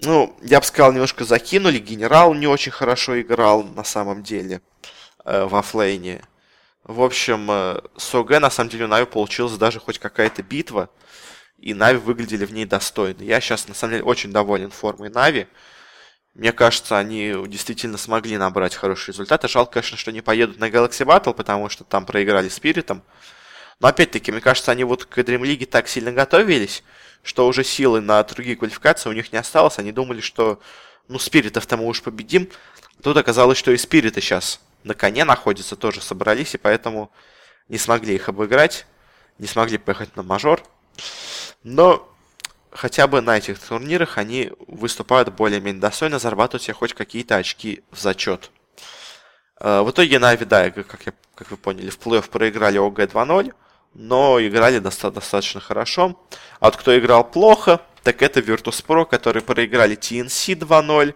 ну, 0.04 0.36
я 0.42 0.58
бы 0.58 0.66
сказал, 0.66 0.92
немножко 0.92 1.24
закинули. 1.24 1.78
Генерал 1.78 2.34
не 2.34 2.48
очень 2.48 2.72
хорошо 2.72 3.20
играл 3.20 3.62
на 3.62 3.84
самом 3.84 4.24
деле 4.24 4.60
э, 5.24 5.44
в 5.44 5.54
оффлейне. 5.54 6.22
В 6.82 7.02
общем, 7.02 7.48
э, 7.48 7.80
с 7.96 8.12
ОГ 8.12 8.40
на 8.40 8.50
самом 8.50 8.70
деле 8.70 8.86
у 8.86 8.88
Нави 8.88 9.06
получилась 9.06 9.52
даже 9.52 9.78
хоть 9.78 10.00
какая-то 10.00 10.42
битва. 10.42 10.90
И 11.58 11.72
Нави 11.72 11.98
выглядели 11.98 12.44
в 12.44 12.52
ней 12.52 12.64
достойно. 12.64 13.22
Я 13.22 13.40
сейчас 13.40 13.68
на 13.68 13.74
самом 13.74 13.92
деле 13.92 14.04
очень 14.04 14.32
доволен 14.32 14.72
формой 14.72 15.08
Нави. 15.08 15.46
Мне 16.34 16.52
кажется, 16.52 16.96
они 16.96 17.34
действительно 17.46 17.98
смогли 17.98 18.38
набрать 18.38 18.74
хорошие 18.74 19.12
результаты. 19.12 19.48
Жалко, 19.48 19.74
конечно, 19.74 19.98
что 19.98 20.12
не 20.12 20.22
поедут 20.22 20.58
на 20.58 20.70
Galaxy 20.70 21.04
Battle, 21.04 21.34
потому 21.34 21.68
что 21.68 21.84
там 21.84 22.06
проиграли 22.06 22.48
Спиритом. 22.48 23.02
Но 23.80 23.88
опять-таки, 23.88 24.32
мне 24.32 24.40
кажется, 24.40 24.72
они 24.72 24.84
вот 24.84 25.04
к 25.04 25.18
Dream 25.18 25.42
League 25.42 25.66
так 25.66 25.88
сильно 25.88 26.10
готовились, 26.12 26.84
что 27.22 27.46
уже 27.46 27.64
силы 27.64 28.00
на 28.00 28.22
другие 28.22 28.56
квалификации 28.56 29.10
у 29.10 29.12
них 29.12 29.32
не 29.32 29.38
осталось. 29.38 29.78
Они 29.78 29.92
думали, 29.92 30.20
что, 30.20 30.58
ну, 31.08 31.18
Спиритов-то 31.18 31.76
мы 31.76 31.86
уж 31.86 32.00
победим. 32.00 32.48
Тут 33.02 33.16
оказалось, 33.16 33.58
что 33.58 33.72
и 33.72 33.76
Спириты 33.76 34.20
сейчас 34.20 34.60
на 34.84 34.94
коне 34.94 35.24
находятся, 35.24 35.76
тоже 35.76 36.00
собрались, 36.00 36.54
и 36.54 36.58
поэтому 36.58 37.12
не 37.68 37.76
смогли 37.76 38.14
их 38.14 38.28
обыграть, 38.28 38.86
не 39.38 39.46
смогли 39.46 39.76
поехать 39.78 40.16
на 40.16 40.22
мажор. 40.22 40.62
Но 41.62 42.08
хотя 42.72 43.06
бы 43.06 43.20
на 43.20 43.38
этих 43.38 43.58
турнирах 43.58 44.18
они 44.18 44.52
выступают 44.66 45.28
более-менее 45.30 45.80
достойно, 45.80 46.18
зарабатывают 46.18 46.62
себе 46.62 46.74
хоть 46.74 46.94
какие-то 46.94 47.36
очки 47.36 47.82
в 47.90 48.00
зачет. 48.00 48.50
Э, 49.60 49.82
в 49.82 49.90
итоге 49.90 50.18
Нави, 50.18 50.44
да, 50.44 50.70
как, 50.70 51.06
я, 51.06 51.12
как 51.34 51.50
вы 51.50 51.56
поняли, 51.56 51.90
в 51.90 51.98
плей-офф 51.98 52.28
проиграли 52.28 52.78
ОГ 52.78 53.00
2-0 53.00 53.52
но 53.94 54.40
играли 54.40 54.78
доста- 54.78 55.10
достаточно 55.10 55.60
хорошо. 55.60 56.18
А 56.60 56.66
вот 56.66 56.76
кто 56.76 56.98
играл 56.98 57.24
плохо, 57.24 57.80
так 58.02 58.22
это 58.22 58.40
Virtus.pro, 58.40 59.04
которые 59.06 59.42
проиграли 59.42 59.96
TNC 59.96 60.54
2-0. 60.54 61.14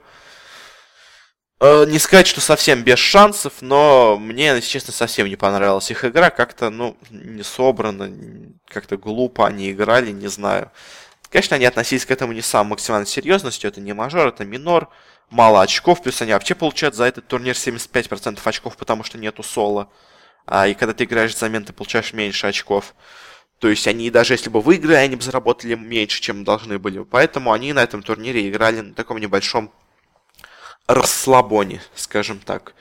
Э, 1.59 1.87
не 1.87 1.99
сказать, 1.99 2.27
что 2.27 2.41
совсем 2.41 2.83
без 2.83 2.99
шансов, 2.99 3.55
но 3.63 4.19
мне, 4.19 4.49
если 4.49 4.69
честно, 4.69 4.93
совсем 4.93 5.27
не 5.27 5.37
понравилась 5.37 5.91
их 5.91 6.05
игра. 6.05 6.31
Как-то, 6.31 6.71
ну, 6.71 6.97
не 7.11 7.43
собрано, 7.43 8.13
как-то 8.69 8.99
глупо 8.99 9.47
они 9.47 9.71
играли, 9.71 10.11
не 10.11 10.29
знаю. 10.29 10.71
Конечно, 11.31 11.57
они 11.57 11.65
относились 11.65 12.07
к 12.07 12.11
этому 12.11 12.33
не 12.33 12.41
с 12.41 12.47
самой 12.47 12.71
максимальной 12.71 13.07
серьезностью. 13.07 13.69
Это 13.69 13.81
не 13.81 13.93
мажор, 13.93 14.29
это 14.29 14.45
минор. 14.45 14.89
Мало 15.31 15.63
очков, 15.63 16.03
плюс 16.03 16.23
они 16.23 16.33
вообще 16.33 16.55
получают 16.55 16.95
за 16.95 17.05
этот 17.05 17.27
турнир 17.27 17.55
75% 17.55 18.39
очков, 18.45 18.77
потому 18.77 19.03
что 19.03 19.19
нету 19.19 19.43
соло 19.43 19.91
а, 20.47 20.69
и 20.69 20.75
когда 20.75 20.95
ты 20.95 21.05
играешь 21.05 21.35
взамен, 21.35 21.65
ты 21.65 21.73
получаешь 21.73 22.13
меньше 22.13 22.47
очков. 22.47 22.95
То 23.59 23.69
есть 23.69 23.87
они 23.89 24.11
даже 24.11 24.35
если 24.35 24.51
бы 24.51 24.61
выиграли, 24.61 24.97
они 24.97 25.17
бы 25.17 25.23
заработали 25.23 25.75
меньше, 25.75 26.21
чем 26.21 26.45
должны 26.45 26.79
были. 26.79 27.03
Поэтому 27.03 27.53
они 27.53 27.73
на 27.73 27.83
этом 27.83 28.03
турнире 28.03 28.49
играли 28.49 28.81
на 28.81 28.95
таком 28.95 29.19
небольшом 29.19 29.73
расслабоне, 30.87 31.83
скажем 31.95 32.39
так. 32.39 32.75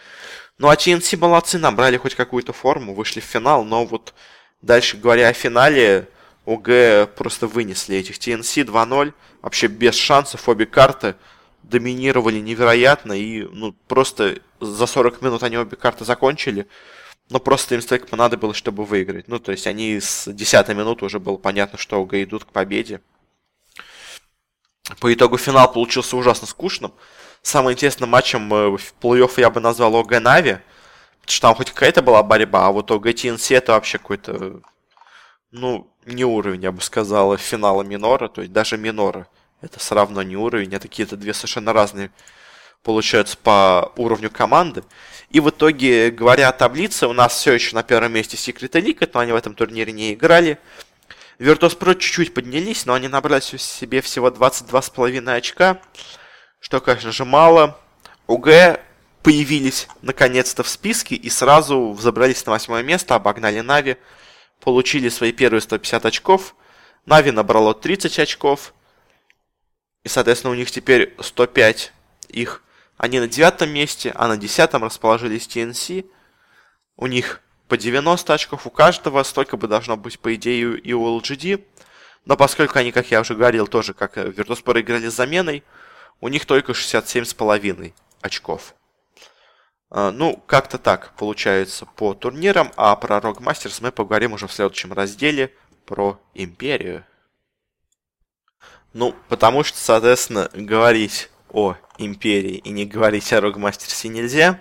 Ну 0.58 0.70
а 0.70 0.76
TNC 0.76 1.18
молодцы, 1.18 1.58
набрали 1.58 1.98
хоть 1.98 2.16
какую-то 2.16 2.54
форму, 2.54 2.94
вышли 2.94 3.20
в 3.20 3.24
финал, 3.24 3.66
но 3.66 3.86
вот 3.86 4.14
дальше 4.62 4.98
говоря 4.98 5.30
о 5.30 5.34
финале, 5.34 6.08
ОГ 6.46 7.16
просто 7.16 7.48
вынесли 7.48 7.98
этих 7.98 8.18
TNC 8.18 8.66
2-0, 8.66 9.14
вообще 9.42 9.68
без 9.68 9.96
шансов, 9.96 10.48
обе 10.48 10.66
карты 10.66 11.16
доминировали 11.64 12.40
невероятно, 12.40 13.14
и 13.14 13.44
ну 13.44 13.74
просто 13.88 14.40
за 14.60 14.86
40 14.86 15.22
минут 15.22 15.44
они 15.44 15.58
обе 15.58 15.76
карты 15.76 16.06
закончили. 16.06 16.68
Но 17.30 17.40
просто 17.40 17.74
им 17.74 17.82
столько 17.82 18.06
понадобилось, 18.06 18.56
чтобы 18.56 18.86
выиграть. 18.86 19.28
Ну, 19.28 19.40
то 19.40 19.52
есть 19.52 19.66
они 19.66 20.00
с 20.00 20.32
10 20.32 20.68
минуты 20.70 21.06
уже 21.06 21.20
было 21.20 21.38
понятно, 21.38 21.80
что 21.80 22.00
ОГ 22.00 22.14
идут 22.16 22.46
к 22.46 22.52
победе. 22.52 23.02
По 25.00 25.12
итогу 25.12 25.38
финал 25.38 25.72
получился 25.72 26.16
ужасно 26.18 26.46
скучным. 26.46 26.94
Самым 27.42 27.74
интересным 27.74 28.12
матчем 28.12 28.54
э, 28.54 28.78
в 28.78 28.94
плей-офф 29.02 29.32
я 29.38 29.50
бы 29.50 29.60
назвал 29.60 29.96
ОГ 29.96 30.22
Нави. 30.22 30.60
Потому 31.22 31.36
что 31.36 31.42
там 31.42 31.56
хоть 31.56 31.72
какая-то 31.72 32.04
была 32.04 32.22
борьба, 32.22 32.68
а 32.68 32.72
вот 32.72 32.92
ОГ 32.92 33.16
ТНС 33.16 33.50
это 33.50 33.72
вообще 33.72 33.98
какой-то, 33.98 34.62
ну, 35.56 35.88
не 36.06 36.26
уровень, 36.26 36.64
я 36.64 36.72
бы 36.72 36.82
сказал, 36.82 37.36
финала 37.38 37.84
минора. 37.84 38.28
То 38.28 38.42
есть 38.42 38.54
даже 38.54 38.78
минора 38.78 39.28
это 39.62 39.80
все 39.80 39.96
равно 39.96 40.22
не 40.22 40.36
уровень. 40.36 40.74
Это 40.74 40.88
какие-то 40.88 41.18
две 41.18 41.34
совершенно 41.34 41.74
разные 41.74 42.12
получаются 42.84 43.38
по 43.38 43.92
уровню 43.96 44.30
команды. 44.30 44.84
И 45.32 45.40
в 45.40 45.50
итоге, 45.50 46.12
говоря 46.12 46.50
о 46.50 46.54
таблице, 46.54 47.08
у 47.08 47.14
нас 47.14 47.34
все 47.34 47.54
еще 47.54 47.76
на 47.76 47.84
первом 47.84 48.14
месте 48.14 48.38
Secret 48.38 48.70
Elite, 48.72 49.10
но 49.14 49.22
они 49.22 49.32
в 49.32 49.36
этом 49.36 49.56
турнире 49.56 49.92
не 49.92 50.14
играли. 50.14 50.60
Virtus.pro 51.40 51.96
чуть-чуть 51.96 52.34
поднялись, 52.34 52.86
но 52.86 52.94
они 52.94 53.08
набрали 53.08 53.42
себе 53.42 54.02
всего 54.02 54.30
22,5 54.30 55.36
очка, 55.36 55.82
что, 56.60 56.80
конечно 56.80 57.12
же, 57.12 57.26
мало. 57.26 57.78
УГ 58.28 58.80
появились 59.24 59.88
наконец-то 60.04 60.62
в 60.62 60.70
списке 60.70 61.16
и 61.16 61.30
сразу 61.32 61.98
забрались 62.00 62.46
на 62.46 62.52
восьмое 62.52 62.84
место, 62.84 63.16
обогнали 63.16 63.62
Нави. 63.62 63.98
Получили 64.66 65.10
свои 65.10 65.32
первые 65.32 65.62
150 65.62 66.06
очков. 66.06 66.56
Нави 67.06 67.32
набрало 67.32 67.74
30 67.74 68.20
очков. 68.20 68.74
И, 70.04 70.10
соответственно, 70.10 70.52
у 70.52 70.56
них 70.56 70.72
теперь 70.72 71.16
105 71.20 71.94
их. 72.30 72.64
Они 72.98 73.20
на 73.20 73.28
девятом 73.28 73.70
месте, 73.70 74.12
а 74.16 74.28
на 74.28 74.38
десятом 74.38 74.84
расположились 74.84 75.48
TNC. 75.48 76.06
У 76.98 77.08
них 77.08 77.42
по 77.68 77.78
90 77.78 78.34
очков 78.34 78.66
у 78.66 78.72
каждого, 78.72 79.22
столько 79.24 79.56
бы 79.56 79.68
должно 79.68 79.98
быть, 79.98 80.20
по 80.20 80.34
идее, 80.34 80.78
и 80.80 80.94
у 80.94 81.20
LGD. 81.20 81.64
Но 82.26 82.36
поскольку 82.36 82.80
они, 82.80 82.92
как 82.92 83.12
я 83.12 83.22
уже 83.22 83.36
говорил, 83.36 83.68
тоже 83.68 83.94
как 83.94 84.18
Virtus.pro 84.18 84.82
играли 84.82 85.10
с 85.10 85.16
заменой, 85.16 85.64
у 86.22 86.28
них 86.28 86.46
только 86.46 86.72
67,5 86.72 87.94
очков. 88.22 88.74
А, 89.90 90.12
ну, 90.12 90.42
как-то 90.48 90.78
так 90.78 91.14
получается 91.18 91.86
по 91.86 92.14
турнирам, 92.14 92.72
а 92.76 92.96
про 92.96 93.18
Masters 93.18 93.80
мы 93.82 93.92
поговорим 93.92 94.34
уже 94.34 94.48
в 94.48 94.54
следующем 94.54 94.94
разделе 94.94 95.54
про 95.86 96.20
Империю. 96.34 97.06
Ну, 98.94 99.14
потому 99.30 99.64
что, 99.64 99.78
соответственно, 99.78 100.50
говорить 100.54 101.30
о 101.52 101.76
Империи 101.98 102.56
и 102.58 102.70
не 102.70 102.86
говорить 102.86 103.32
о 103.34 103.40
Masters 103.42 104.08
нельзя. 104.08 104.60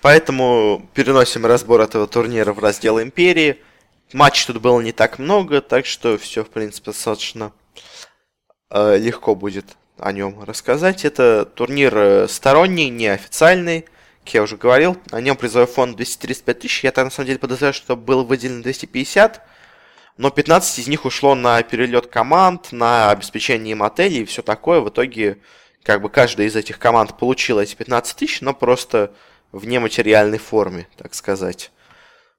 Поэтому 0.00 0.88
переносим 0.94 1.46
разбор 1.46 1.80
этого 1.80 2.08
турнира 2.08 2.52
в 2.52 2.58
раздел 2.58 3.00
Империи. 3.00 3.60
Матчей 4.12 4.46
тут 4.46 4.60
было 4.60 4.80
не 4.80 4.92
так 4.92 5.18
много, 5.18 5.60
так 5.60 5.86
что 5.86 6.18
все, 6.18 6.44
в 6.44 6.50
принципе, 6.50 6.90
достаточно 6.90 7.52
э, 8.70 8.98
легко 8.98 9.34
будет 9.34 9.76
о 9.98 10.12
нем 10.12 10.42
рассказать. 10.42 11.04
Это 11.04 11.44
турнир 11.44 11.96
э, 11.96 12.28
сторонний, 12.28 12.90
неофициальный. 12.90 13.86
Как 14.24 14.34
я 14.34 14.42
уже 14.42 14.56
говорил, 14.56 14.96
на 15.10 15.20
нем 15.20 15.36
призовой 15.36 15.66
фонд 15.66 15.96
235 15.96 16.58
тысяч. 16.58 16.84
Я 16.84 16.92
так 16.92 17.04
на 17.04 17.10
самом 17.10 17.26
деле 17.26 17.38
подозреваю, 17.38 17.74
что 17.74 17.96
был 17.96 18.24
выделен 18.24 18.62
250. 18.62 19.42
Но 20.16 20.30
15 20.30 20.78
из 20.78 20.88
них 20.88 21.04
ушло 21.04 21.34
на 21.34 21.62
перелет 21.62 22.06
команд, 22.06 22.70
на 22.70 23.10
обеспечение 23.10 23.72
им 23.72 23.82
отелей 23.82 24.22
и 24.22 24.24
все 24.24 24.42
такое. 24.42 24.80
В 24.80 24.90
итоге, 24.90 25.38
как 25.82 26.02
бы 26.02 26.08
каждая 26.08 26.46
из 26.46 26.54
этих 26.54 26.78
команд 26.78 27.18
получила 27.18 27.60
эти 27.60 27.74
15 27.74 28.16
тысяч, 28.16 28.40
но 28.42 28.54
просто 28.54 29.12
в 29.50 29.66
нематериальной 29.66 30.38
форме, 30.38 30.86
так 30.96 31.14
сказать. 31.14 31.72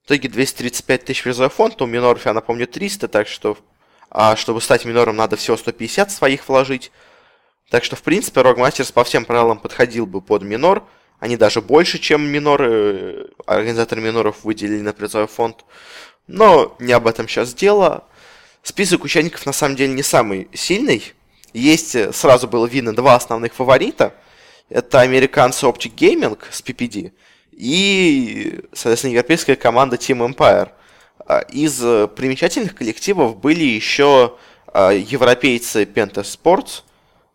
В 0.04 0.06
итоге 0.08 0.30
235 0.30 1.06
тысяч 1.06 1.24
призовой 1.24 1.50
фонд, 1.50 1.82
у 1.82 1.86
миноров, 1.86 2.26
я 2.26 2.34
напомню, 2.34 2.68
300, 2.68 3.08
так 3.08 3.28
что 3.28 3.58
а 4.16 4.36
чтобы 4.36 4.62
стать 4.62 4.86
минором, 4.86 5.16
надо 5.16 5.36
всего 5.36 5.58
150 5.58 6.12
своих 6.12 6.48
вложить. 6.48 6.92
Так 7.72 7.84
что, 7.84 7.96
в 7.96 8.04
принципе, 8.04 8.42
Masters 8.42 8.94
по 8.94 9.04
всем 9.04 9.26
правилам 9.26 9.58
подходил 9.58 10.06
бы 10.06 10.22
под 10.22 10.44
минор. 10.44 10.84
Они 11.24 11.38
даже 11.38 11.62
больше, 11.62 12.00
чем 12.00 12.22
миноры, 12.22 12.70
э, 12.70 13.26
организаторы 13.46 14.02
миноров 14.02 14.44
выделили 14.44 14.82
на 14.82 14.92
призовой 14.92 15.28
фонд. 15.28 15.64
Но 16.28 16.76
не 16.80 16.92
об 16.92 17.08
этом 17.08 17.30
сейчас 17.30 17.54
дело. 17.54 18.04
Список 18.62 19.06
участников 19.06 19.46
на 19.46 19.54
самом 19.54 19.78
деле 19.78 19.94
не 19.94 20.04
самый 20.04 20.50
сильный. 20.54 21.14
Есть, 21.54 21.96
э, 21.96 22.12
сразу 22.12 22.50
было 22.50 22.66
видно, 22.66 22.94
два 22.94 23.16
основных 23.16 23.54
фаворита. 23.54 24.14
Это 24.68 25.00
американцы 25.00 25.66
Optic 25.66 25.96
Gaming 25.96 26.38
с 26.52 26.62
PPD 26.62 27.14
и, 27.54 28.60
соответственно, 28.74 29.14
европейская 29.14 29.56
команда 29.56 29.96
Team 29.96 30.30
Empire. 30.30 30.72
А, 31.26 31.40
из 31.40 31.82
э, 31.82 32.10
примечательных 32.10 32.76
коллективов 32.76 33.38
были 33.38 33.64
еще 33.64 34.36
а, 34.68 34.92
европейцы 34.92 35.84
Penta 35.86 36.24
Sports 36.24 36.82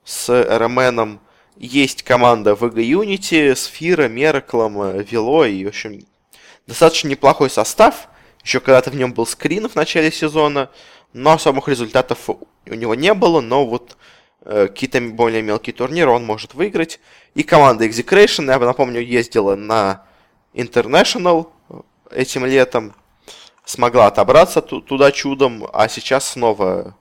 с 0.04 0.28
RMN, 0.28 1.20
есть 1.58 2.02
команда 2.04 2.52
VG 2.52 2.74
Unity, 2.74 3.54
Сфира, 3.56 4.08
Мерклом, 4.08 5.00
Вело 5.00 5.44
и, 5.44 5.64
в 5.64 5.68
общем, 5.68 6.00
достаточно 6.66 7.08
неплохой 7.08 7.50
состав. 7.50 8.08
Еще 8.44 8.60
когда-то 8.60 8.90
в 8.90 8.94
нем 8.94 9.12
был 9.12 9.26
скрин 9.26 9.68
в 9.68 9.74
начале 9.74 10.12
сезона, 10.12 10.70
но 11.12 11.32
особых 11.32 11.68
результатов 11.68 12.28
у 12.28 12.74
него 12.74 12.94
не 12.94 13.12
было, 13.12 13.40
но 13.40 13.66
вот 13.66 13.96
э, 14.42 14.68
какие-то 14.68 15.00
более 15.00 15.42
мелкие 15.42 15.74
турниры 15.74 16.10
он 16.10 16.24
может 16.24 16.54
выиграть. 16.54 17.00
И 17.34 17.42
команда 17.42 17.86
Execration, 17.86 18.46
я 18.46 18.58
напомню, 18.58 19.00
ездила 19.00 19.56
на 19.56 20.04
International 20.54 21.48
этим 22.10 22.46
летом, 22.46 22.94
смогла 23.64 24.06
отобраться 24.06 24.62
туда 24.62 25.10
чудом, 25.12 25.68
а 25.72 25.88
сейчас 25.88 26.30
снова 26.30 26.96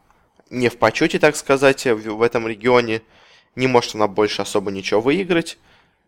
не 0.49 0.69
в 0.69 0.77
почете, 0.77 1.19
так 1.19 1.35
сказать, 1.35 1.85
в, 1.85 1.95
в 1.95 2.21
этом 2.21 2.47
регионе. 2.47 3.01
Не 3.57 3.65
может 3.65 3.95
она 3.95 4.07
больше 4.07 4.43
особо 4.43 4.71
ничего 4.71 5.01
выиграть. 5.01 5.57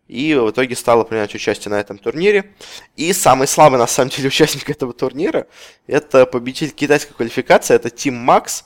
И 0.06 0.34
в 0.34 0.50
итоге 0.50 0.76
стала 0.76 1.02
принимать 1.02 1.34
участие 1.34 1.70
на 1.70 1.80
этом 1.80 1.98
турнире. 1.98 2.52
И 2.96 3.12
самый 3.12 3.48
слабый, 3.48 3.78
на 3.78 3.88
самом 3.88 4.10
деле, 4.10 4.28
участник 4.28 4.70
этого 4.70 4.92
турнира, 4.92 5.48
это 5.88 6.26
победитель 6.26 6.70
китайской 6.70 7.12
квалификации, 7.12 7.74
это 7.74 7.90
Тим 7.90 8.14
Макс, 8.14 8.64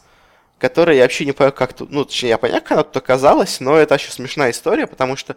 который 0.58 0.98
я 0.98 1.02
вообще 1.02 1.24
не 1.24 1.32
понимаю, 1.32 1.54
как 1.54 1.72
тут, 1.72 1.90
ну, 1.90 2.04
точнее, 2.04 2.30
я 2.30 2.38
понял, 2.38 2.54
как 2.54 2.72
она 2.72 2.82
тут 2.82 2.96
оказалась, 2.98 3.58
но 3.58 3.76
это 3.76 3.94
еще 3.94 4.10
смешная 4.10 4.50
история, 4.50 4.86
потому 4.86 5.16
что 5.16 5.36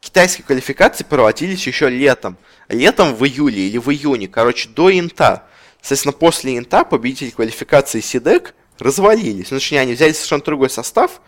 китайские 0.00 0.44
квалификации 0.44 1.02
проводились 1.02 1.66
еще 1.66 1.88
летом. 1.88 2.36
Летом 2.68 3.14
в 3.16 3.24
июле 3.24 3.68
или 3.68 3.78
в 3.78 3.90
июне, 3.90 4.28
короче, 4.28 4.68
до 4.68 4.96
инта. 4.96 5.44
Соответственно, 5.80 6.12
после 6.12 6.58
инта 6.58 6.84
победитель 6.84 7.32
квалификации 7.32 8.00
Сидек 8.00 8.54
развалились. 8.78 9.50
Ну, 9.50 9.58
точнее, 9.58 9.80
они 9.80 9.94
взяли 9.94 10.12
совершенно 10.12 10.42
другой 10.42 10.70
состав, 10.70 11.20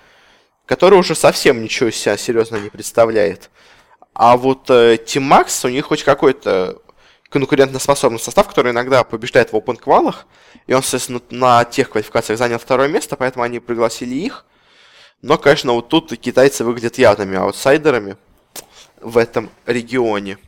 который 0.67 0.99
уже 0.99 1.15
совсем 1.15 1.63
ничего 1.63 1.89
из 1.89 1.97
себя 1.97 2.17
серьезно 2.17 2.57
не 2.57 2.69
представляет. 2.69 3.51
А 4.13 4.37
вот 4.37 4.69
э, 4.71 4.97
Team 4.97 5.29
Max, 5.29 5.67
у 5.67 5.71
них 5.71 5.87
хоть 5.87 6.03
какой-то 6.03 6.81
конкурентоспособный 7.29 8.19
состав, 8.19 8.49
который 8.49 8.73
иногда 8.73 9.05
побеждает 9.05 9.53
в 9.53 9.57
open 9.57 9.77
квалах, 9.77 10.27
и 10.67 10.75
он, 10.75 10.83
соответственно, 10.83 11.21
на 11.31 11.65
тех 11.65 11.91
квалификациях 11.91 12.39
занял 12.39 12.59
второе 12.59 12.89
место, 12.89 13.17
поэтому 13.17 13.45
они 13.45 13.61
пригласили 13.61 14.15
их. 14.15 14.45
Но, 15.23 15.39
конечно, 15.39 15.73
вот 15.73 15.89
тут 15.89 16.17
китайцы 16.19 16.65
выглядят 16.65 16.99
явными 16.99 17.37
аутсайдерами 17.37 18.17
в 19.01 19.19
этом 19.19 19.51
регионе. 19.67 20.39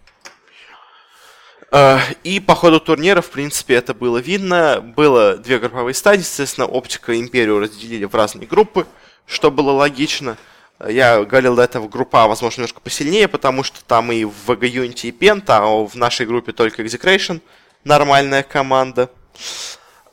Э, 1.70 1.98
и 2.24 2.40
по 2.40 2.54
ходу 2.54 2.80
турнира, 2.80 3.20
в 3.20 3.30
принципе, 3.30 3.74
это 3.74 3.94
было 3.94 4.18
видно. 4.18 4.80
Было 4.80 5.36
две 5.36 5.58
групповые 5.58 5.94
стадии, 5.94 6.22
соответственно, 6.22 6.66
Оптика 6.66 7.12
и 7.12 7.20
Империю 7.20 7.60
разделили 7.60 8.04
в 8.04 8.14
разные 8.14 8.46
группы, 8.46 8.86
что 9.28 9.50
было 9.50 9.70
логично. 9.70 10.36
Я 10.84 11.24
говорил 11.24 11.54
до 11.54 11.62
этого, 11.62 11.86
группа, 11.88 12.26
возможно, 12.26 12.60
немножко 12.60 12.80
посильнее, 12.80 13.28
потому 13.28 13.62
что 13.62 13.84
там 13.84 14.10
и 14.10 14.24
в 14.24 14.50
VG 14.50 14.86
и 15.02 15.10
Penta, 15.10 15.58
а 15.60 15.86
в 15.86 15.94
нашей 15.94 16.26
группе 16.26 16.52
только 16.52 16.82
Execration, 16.82 17.40
нормальная 17.84 18.42
команда. 18.42 19.10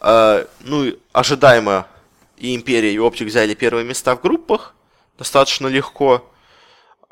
Э, 0.02 0.46
ну, 0.62 0.94
ожидаемо 1.14 1.88
и 2.38 2.56
Империя, 2.56 2.94
и 2.94 3.00
Оптик 3.00 3.28
взяли 3.28 3.54
первые 3.54 3.86
места 3.86 4.16
в 4.16 4.22
группах, 4.22 4.76
достаточно 5.18 5.68
легко. 5.68 6.30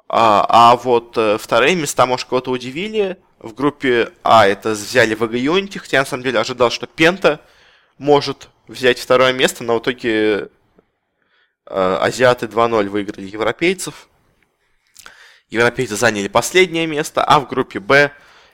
А, 0.10 0.46
а 0.50 0.76
вот 0.76 1.18
э, 1.18 1.38
вторые 1.40 1.76
места, 1.76 2.06
может, 2.06 2.28
кого-то 2.28 2.52
удивили. 2.52 3.18
В 3.40 3.54
группе 3.54 4.14
А 4.24 4.48
это 4.48 4.70
взяли 4.70 5.18
VG 5.18 5.32
Unity, 5.32 5.80
хотя 5.80 5.98
я 5.98 6.02
на 6.02 6.08
самом 6.08 6.24
деле 6.24 6.40
ожидал, 6.40 6.70
что 6.70 6.88
Пента 6.88 7.40
может 7.98 8.50
взять 8.68 9.00
второе 9.00 9.34
место, 9.34 9.64
но 9.64 9.76
в 9.76 9.80
итоге 9.80 10.50
азиаты 11.66 12.46
2-0 12.48 12.90
выиграли 12.90 13.28
европейцев. 13.28 14.08
Европейцы 15.50 15.96
заняли 15.96 16.28
последнее 16.28 16.88
место, 16.88 17.24
а 17.24 17.40
в 17.40 17.48
группе 17.48 17.80
Б 17.80 18.12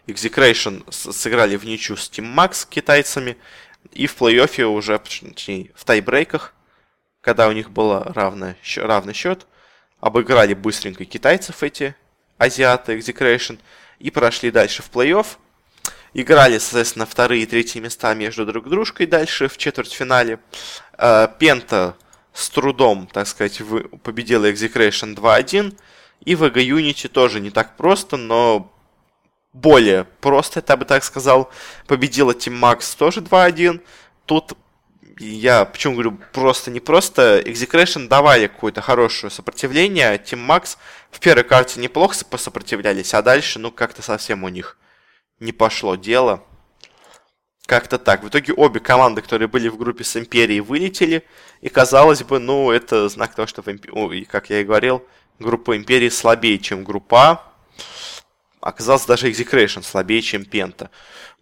Execration 0.08 0.84
сыграли 0.92 1.56
в 1.56 1.66
ничью 1.66 1.98
с 1.98 2.10
Team 2.10 2.34
Max 2.34 2.68
китайцами. 2.70 3.38
И 3.92 4.08
в 4.08 4.18
плей-оффе 4.18 4.66
уже, 4.66 5.00
точнее, 5.00 5.72
в 5.74 5.86
тайбрейках, 5.86 6.54
когда 7.22 7.48
у 7.48 7.52
них 7.54 7.72
был 7.72 8.04
равный, 8.04 8.56
равный 8.76 9.14
счет, 9.14 9.48
обыграли 10.00 10.54
быстренько 10.54 11.06
китайцев 11.06 11.64
эти 11.64 11.96
азиаты 12.38 12.98
Execration 12.98 13.60
и 14.00 14.12
прошли 14.12 14.52
дальше 14.52 14.84
в 14.84 14.90
плей-офф. 14.92 15.26
Играли, 16.14 16.58
соответственно, 16.58 17.06
вторые 17.06 17.44
и 17.44 17.46
третьи 17.46 17.80
места 17.80 18.14
между 18.16 18.46
друг 18.46 18.68
дружкой 18.68 19.06
дальше 19.06 19.48
в 19.48 19.58
четвертьфинале. 19.58 20.40
Э, 20.98 21.28
Пента 21.38 21.96
с 22.40 22.50
трудом, 22.50 23.08
так 23.08 23.28
сказать, 23.28 23.62
победила 24.04 24.52
Execration 24.52 25.16
2-1. 25.16 25.78
И 26.26 26.36
VG 26.36 26.70
Unity 26.70 27.08
тоже 27.08 27.40
не 27.40 27.50
так 27.50 27.78
просто, 27.78 28.18
но 28.18 28.72
более 29.54 30.06
просто, 30.22 30.64
я 30.68 30.78
бы 30.78 30.86
так 30.86 31.04
сказал. 31.04 31.50
Победила 31.88 32.32
Team 32.32 32.60
Max 32.60 32.98
тоже 32.98 33.22
2-1. 33.22 33.82
Тут 34.26 34.54
я 35.20 35.66
почему 35.66 35.94
говорю 35.94 36.18
просто 36.32 36.72
не 36.72 36.80
просто, 36.80 37.42
Execration 37.46 38.08
давали 38.08 38.48
какое-то 38.48 38.82
хорошее 38.82 39.30
сопротивление, 39.30 40.18
Team 40.18 40.48
Max 40.48 40.78
в 41.12 41.20
первой 41.20 41.44
карте 41.44 41.80
неплохо 41.80 42.24
посопротивлялись, 42.24 43.14
а 43.14 43.22
дальше, 43.22 43.60
ну, 43.60 43.72
как-то 43.72 44.02
совсем 44.02 44.44
у 44.44 44.50
них 44.50 44.78
не 45.40 45.52
пошло 45.52 45.96
дело. 45.96 46.44
Как-то 47.70 48.00
так. 48.00 48.24
В 48.24 48.30
итоге 48.30 48.52
обе 48.54 48.80
команды, 48.80 49.22
которые 49.22 49.48
были 49.48 49.68
в 49.68 49.78
группе 49.78 50.04
с 50.04 50.18
Империей, 50.18 50.60
вылетели. 50.60 51.24
И 51.62 51.70
казалось 51.70 52.24
бы, 52.24 52.40
ну, 52.40 52.72
это 52.72 53.08
знак 53.10 53.36
того, 53.36 53.46
что, 53.46 53.62
в 53.62 53.68
Имп... 53.68 53.86
как 54.28 54.50
я 54.50 54.62
и 54.62 54.64
говорил, 54.64 55.06
группа 55.38 55.78
Империи 55.78 56.10
слабее, 56.10 56.58
чем 56.58 56.84
группа 56.84 57.44
оказался 58.60 59.10
даже 59.10 59.30
Execration 59.30 59.84
слабее, 59.84 60.24
чем 60.24 60.46
Пента. 60.46 60.90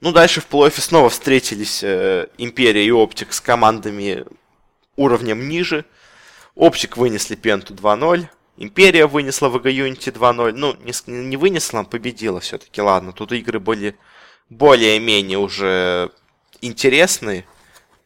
Ну, 0.01 0.11
дальше 0.11 0.41
в 0.41 0.49
плей-оффе 0.51 0.81
снова 0.81 1.09
встретились 1.09 1.81
э, 1.81 2.27
Империя 2.37 2.85
и 2.85 2.91
Оптик 2.91 3.31
с 3.31 3.39
командами 3.39 4.25
уровнем 4.97 5.47
ниже. 5.47 5.85
Оптик 6.55 6.97
вынесли 6.97 7.35
Пенту 7.35 7.73
2-0. 7.73 8.27
Империя 8.57 9.07
вынесла 9.07 9.47
VG 9.47 9.63
Unity 9.63 10.11
2-0. 10.11 10.51
Ну, 10.51 10.75
не, 10.83 10.91
не 11.07 11.37
вынесла, 11.37 11.79
а 11.79 11.83
победила 11.85 12.41
все-таки. 12.41 12.81
Ладно, 12.81 13.13
тут 13.13 13.31
игры 13.31 13.61
были 13.61 13.95
более-менее 14.49 15.37
уже 15.37 16.11
интересные. 16.61 17.45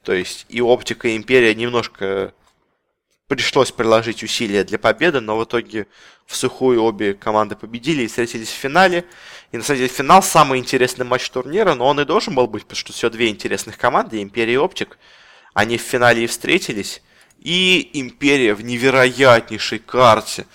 То 0.04 0.14
есть 0.14 0.46
и 0.50 0.62
Оптика, 0.62 1.08
и 1.08 1.16
Империя 1.16 1.54
немножко 1.54 2.34
пришлось 3.28 3.72
приложить 3.72 4.24
усилия 4.24 4.64
для 4.64 4.78
победы, 4.78 5.22
но 5.22 5.38
в 5.38 5.46
итоге 5.46 5.88
в 6.26 6.36
сухую 6.36 6.84
обе 6.84 7.14
команды 7.14 7.56
победили 7.56 8.04
и 8.04 8.08
встретились 8.08 8.50
в 8.50 8.56
финале. 8.56 9.06
И 9.52 9.58
на 9.58 9.64
самом 9.64 9.78
деле 9.78 9.90
финал 9.90 10.24
самый 10.24 10.60
интересный 10.60 11.06
матч 11.06 11.30
турнира, 11.30 11.74
но 11.76 11.88
он 11.88 12.00
и 12.00 12.06
должен 12.06 12.36
был 12.36 12.48
быть, 12.48 12.64
потому 12.64 12.78
что 12.78 12.94
все 12.94 13.10
две 13.10 13.30
интересных 13.30 13.78
команды, 13.78 14.22
Империя 14.22 14.54
и 14.54 14.58
Оптик, 14.58 14.98
они 15.54 15.78
в 15.78 15.82
финале 15.82 16.24
и 16.24 16.28
встретились. 16.28 17.02
И 17.40 17.90
Империя 17.94 18.54
в 18.54 18.64
невероятнейшей 18.64 19.80
карте. 19.80 20.46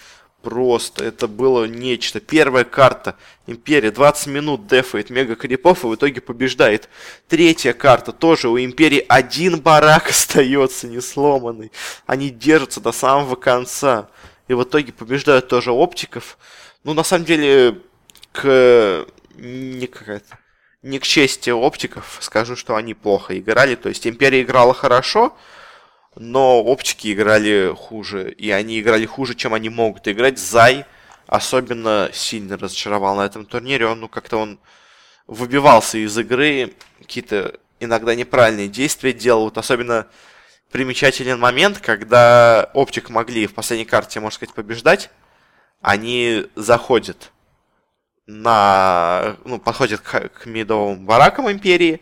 Просто 0.47 1.03
это 1.03 1.27
было 1.27 1.65
нечто. 1.65 2.21
Первая 2.21 2.63
карта. 2.63 3.17
Империя 3.49 3.91
20 3.91 4.29
минут 4.29 4.69
дефает 4.69 5.11
мега 5.11 5.35
крипов 5.35 5.83
и 5.83 5.89
в 5.89 5.95
итоге 5.97 6.21
побеждает. 6.21 6.89
Третья 7.27 7.73
карта 7.73 8.13
тоже 8.13 8.49
у 8.49 8.57
Империи 8.57 9.05
один 9.09 9.61
барак 9.61 10.07
остается 10.11 10.87
не 10.87 11.01
сломанный. 11.01 11.73
Они 12.07 12.31
держатся 12.31 12.81
до 12.81 12.93
самого 12.93 13.35
конца. 13.35 14.09
И 14.47 14.55
в 14.55 14.63
итоге 14.63 14.93
побеждают 14.93 15.49
тоже 15.49 15.73
оптиков. 15.73 16.39
Ну, 16.85 16.95
на 16.95 17.03
самом 17.03 17.25
деле, 17.25 17.81
к... 18.31 19.05
Не, 19.35 19.89
какая-то... 19.89 20.39
не 20.83 21.01
к 21.01 21.03
чести 21.03 21.51
оптиков 21.51 22.19
скажу, 22.21 22.55
что 22.55 22.77
они 22.77 22.95
плохо 22.95 23.37
играли. 23.37 23.75
То 23.75 23.89
есть 23.89 24.07
Империя 24.07 24.43
играла 24.43 24.75
хорошо, 24.75 25.37
но 26.17 26.63
оптики 26.63 27.13
играли 27.13 27.73
хуже, 27.77 28.31
и 28.33 28.51
они 28.51 28.81
играли 28.81 29.07
хуже, 29.07 29.35
чем 29.35 29.55
они 29.55 29.69
могут 29.69 30.09
играть. 30.09 30.39
Зай 30.39 30.87
особенно 31.27 32.11
сильно 32.13 32.57
разочаровал 32.57 33.17
на 33.17 33.27
этом 33.27 33.45
турнире. 33.45 33.87
Он, 33.87 34.01
ну, 34.01 34.09
как-то 34.09 34.39
он 34.39 34.59
выбивался 35.27 35.99
из 35.99 36.17
игры, 36.17 36.73
какие-то 37.01 37.59
иногда 37.81 38.15
неправильные 38.15 38.69
действия 38.69 39.13
делал. 39.13 39.45
Вот 39.45 39.59
особенно 39.59 40.07
примечателен 40.71 41.39
момент, 41.39 41.79
когда 41.79 42.71
Оптик 42.73 43.11
могли 43.11 43.47
в 43.47 43.55
последней 43.55 43.85
карте, 43.85 44.21
можно 44.21 44.37
сказать, 44.37 44.55
побеждать. 44.55 45.11
Они 45.83 46.47
заходят 46.55 47.31
на... 48.27 49.37
Ну, 49.45 49.59
подходят 49.59 50.01
к, 50.01 50.29
к 50.31 50.47
мидовым 50.47 51.05
баракам 51.05 51.51
Империи. 51.51 52.01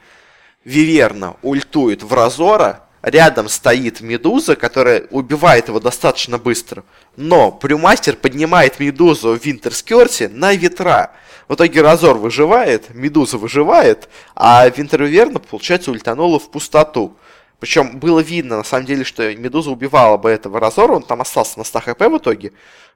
Виверна 0.65 1.37
ультует 1.43 2.03
в 2.03 2.15
Разора, 2.15 2.84
рядом 3.05 3.49
стоит 3.49 4.01
Медуза, 4.01 4.57
которая 4.57 5.07
убивает 5.11 5.69
его 5.69 5.79
достаточно 5.79 6.39
быстро. 6.39 6.85
Но 7.17 7.53
Прюмастер 7.53 8.17
поднимает 8.17 8.81
Медузу 8.81 9.37
в 9.37 9.45
Винтерскерте 9.45 10.29
на 10.29 10.55
ветра. 10.55 11.13
В 11.47 11.55
итоге 11.55 11.83
Разор 11.83 12.17
выживает, 12.17 12.95
Медуза 12.95 13.37
выживает, 13.37 14.09
а 14.35 14.67
Винтерверна, 14.69 15.39
получается, 15.39 15.91
ультанула 15.91 16.39
в 16.39 16.51
пустоту. 16.51 17.17
Причем 17.65 17.99
было 17.99 18.21
видно, 18.21 18.59
на 18.59 18.63
самом 18.63 18.85
деле, 18.85 19.05
что 19.05 19.35
Медуза 19.35 19.71
убивала 19.71 20.19
бы 20.19 20.29
этого 20.29 20.61
Разора, 20.61 20.93
он 20.93 21.03
там 21.03 21.23
остался 21.23 21.57
на 21.57 21.65
100 21.65 21.81
хп 21.81 21.99
в 21.99 22.19
итоге. 22.19 22.53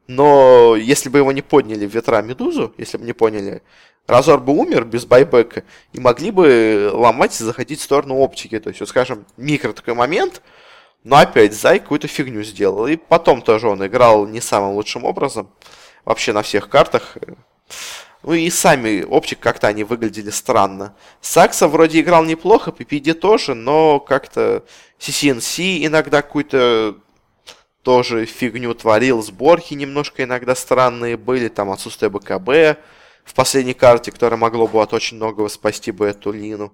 Но 0.08 0.76
если 0.76 1.08
бы 1.08 1.16
его 1.16 1.32
не 1.32 1.40
подняли 1.40 1.86
в 1.86 1.94
ветра 1.94 2.20
Медузу, 2.20 2.74
если 2.76 2.98
бы 2.98 3.06
не 3.06 3.14
поняли, 3.14 3.62
Разор 4.06 4.40
бы 4.40 4.52
умер 4.52 4.84
без 4.84 5.06
байбека, 5.06 5.64
и 5.94 6.00
могли 6.00 6.30
бы 6.30 6.90
ломать 6.92 7.40
и 7.40 7.44
заходить 7.44 7.80
в 7.80 7.82
сторону 7.82 8.16
оптики. 8.16 8.60
То 8.60 8.68
есть, 8.68 8.80
вот 8.80 8.90
скажем, 8.90 9.24
микро 9.38 9.72
такой 9.72 9.94
момент, 9.94 10.42
но 11.02 11.16
опять 11.16 11.54
Зай 11.54 11.78
какую-то 11.78 12.06
фигню 12.06 12.42
сделал. 12.42 12.86
И 12.88 12.96
потом 12.96 13.40
тоже 13.40 13.68
он 13.68 13.86
играл 13.86 14.26
не 14.26 14.42
самым 14.42 14.74
лучшим 14.74 15.04
образом. 15.04 15.48
Вообще 16.04 16.34
на 16.34 16.42
всех 16.42 16.68
картах. 16.68 17.16
Ну 18.22 18.34
и 18.34 18.50
сами 18.50 19.02
оптик 19.02 19.38
как-то 19.38 19.68
они 19.68 19.84
выглядели 19.84 20.30
странно. 20.30 20.94
Сакса 21.20 21.68
вроде 21.68 22.00
играл 22.00 22.24
неплохо, 22.24 22.70
PPD 22.70 23.14
тоже, 23.14 23.54
но 23.54 24.00
как-то 24.00 24.64
CCNC 24.98 25.86
иногда 25.86 26.22
какую-то 26.22 26.96
тоже 27.82 28.26
фигню 28.26 28.74
творил. 28.74 29.22
Сборки 29.22 29.74
немножко 29.74 30.24
иногда 30.24 30.54
странные 30.54 31.16
были, 31.16 31.48
там 31.48 31.70
отсутствие 31.70 32.10
БКБ 32.10 32.78
в 33.24 33.34
последней 33.34 33.74
карте, 33.74 34.10
которое 34.10 34.36
могло 34.36 34.66
бы 34.66 34.82
от 34.82 34.92
очень 34.92 35.16
многого 35.16 35.48
спасти 35.48 35.92
бы 35.92 36.06
эту 36.06 36.32
Лину. 36.32 36.72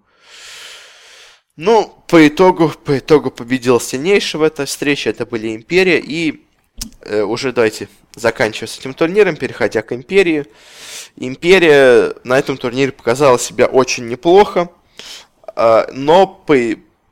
Ну, 1.57 1.95
по 2.09 2.27
итогу, 2.27 2.71
по 2.85 2.99
итогу 2.99 3.31
победил 3.31 3.81
сильнейший 3.81 4.41
в 4.41 4.43
этой 4.43 4.67
встрече. 4.67 5.11
Это 5.11 5.25
были 5.25 5.55
Империя. 5.55 6.01
И 6.01 6.45
э, 7.01 7.23
уже 7.23 7.53
давайте 7.53 7.89
заканчивая 8.15 8.69
с 8.69 8.79
этим 8.79 8.95
турниром, 8.95 9.37
переходя 9.37 9.83
к 9.83 9.93
Империи. 9.93 10.47
Империя 11.17 12.15
на 12.25 12.39
этом 12.39 12.57
турнире 12.57 12.93
показала 12.93 13.39
себя 13.39 13.67
очень 13.67 14.07
неплохо. 14.07 14.71
Э, 15.57 15.87
но 15.93 16.27
по, 16.27 16.57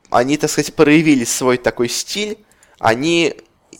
они, 0.09 0.37
так 0.37 0.49
сказать, 0.49 0.73
проявили 0.73 1.23
свой 1.23 1.57
такой 1.57 1.89
стиль. 1.89 2.37
Они 2.79 3.35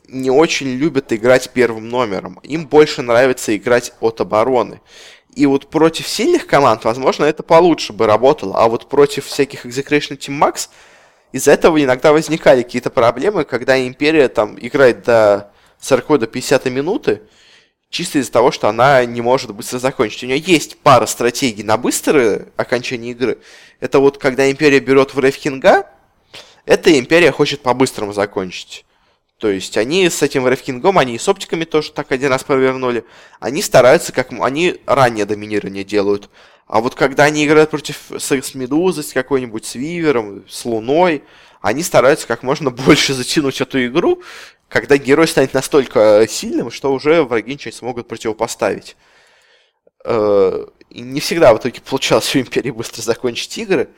не 0.07 0.29
очень 0.29 0.67
любят 0.67 1.11
играть 1.11 1.49
первым 1.51 1.89
номером. 1.89 2.39
Им 2.43 2.67
больше 2.67 3.01
нравится 3.01 3.55
играть 3.55 3.93
от 3.99 4.21
обороны. 4.21 4.81
И 5.35 5.45
вот 5.45 5.69
против 5.69 6.07
сильных 6.07 6.45
команд, 6.45 6.83
возможно, 6.83 7.25
это 7.25 7.43
получше 7.43 7.93
бы 7.93 8.05
работало. 8.05 8.57
А 8.57 8.67
вот 8.67 8.87
против 8.87 9.25
всяких 9.25 9.65
Execration 9.65 10.17
Team 10.17 10.39
Max 10.39 10.69
из-за 11.31 11.51
этого 11.51 11.83
иногда 11.83 12.13
возникали 12.13 12.61
какие-то 12.61 12.91
проблемы, 12.91 13.43
когда 13.43 13.81
Империя 13.85 14.27
там 14.27 14.57
играет 14.59 15.03
до 15.03 15.51
40 15.83 16.19
до 16.19 16.27
50 16.27 16.65
минуты, 16.65 17.21
чисто 17.89 18.19
из-за 18.19 18.31
того, 18.31 18.51
что 18.51 18.69
она 18.69 19.03
не 19.05 19.21
может 19.21 19.53
быстро 19.53 19.79
закончить. 19.79 20.23
У 20.23 20.27
нее 20.27 20.39
есть 20.39 20.77
пара 20.77 21.05
стратегий 21.05 21.63
на 21.63 21.77
быстрое 21.77 22.47
окончание 22.55 23.11
игры. 23.11 23.37
Это 23.81 23.99
вот 23.99 24.17
когда 24.17 24.49
Империя 24.49 24.79
берет 24.79 25.13
в 25.13 25.19
Рейв 25.19 25.37
эта 26.65 26.97
Империя 26.97 27.31
хочет 27.31 27.61
по-быстрому 27.61 28.13
закончить. 28.13 28.85
То 29.37 29.49
есть 29.49 29.75
они 29.75 30.09
с 30.09 30.21
этим 30.21 30.47
Рефкингом, 30.47 30.97
они 30.97 31.15
и 31.15 31.19
с 31.19 31.27
оптиками 31.27 31.65
тоже 31.65 31.91
так 31.91 32.13
один 32.13 32.29
раз 32.29 32.45
провернули. 32.45 33.03
Они 33.41 33.61
стараются, 33.61 34.13
как 34.13 34.31
они 34.31 34.79
ранее 34.85 35.25
доминирование 35.25 35.83
делают. 35.83 36.29
А 36.65 36.79
вот 36.79 36.95
когда 36.95 37.25
они 37.25 37.45
играют 37.45 37.71
против 37.71 37.97
с, 38.17 38.31
с 38.31 38.55
Медузой, 38.55 39.03
с 39.03 39.11
какой-нибудь 39.11 39.65
с 39.65 39.75
Вивером, 39.75 40.45
с 40.47 40.63
Луной, 40.63 41.23
они 41.59 41.83
стараются 41.83 42.25
как 42.25 42.41
можно 42.41 42.71
больше 42.71 43.13
затянуть 43.13 43.59
эту 43.59 43.85
игру, 43.85 44.21
когда 44.73 44.97
герой 44.97 45.27
станет 45.27 45.53
настолько 45.53 46.25
сильным, 46.27 46.71
что 46.71 46.91
уже 46.91 47.21
враги 47.21 47.53
ничего 47.53 47.69
не 47.69 47.77
смогут 47.77 48.07
противопоставить. 48.07 48.97
Э, 50.03 50.65
и 50.89 51.01
не 51.01 51.19
всегда 51.19 51.53
в 51.53 51.59
итоге 51.59 51.79
получалось 51.79 52.35
у 52.35 52.39
Империи 52.39 52.71
быстро 52.71 53.03
закончить 53.03 53.55
игры. 53.59 53.89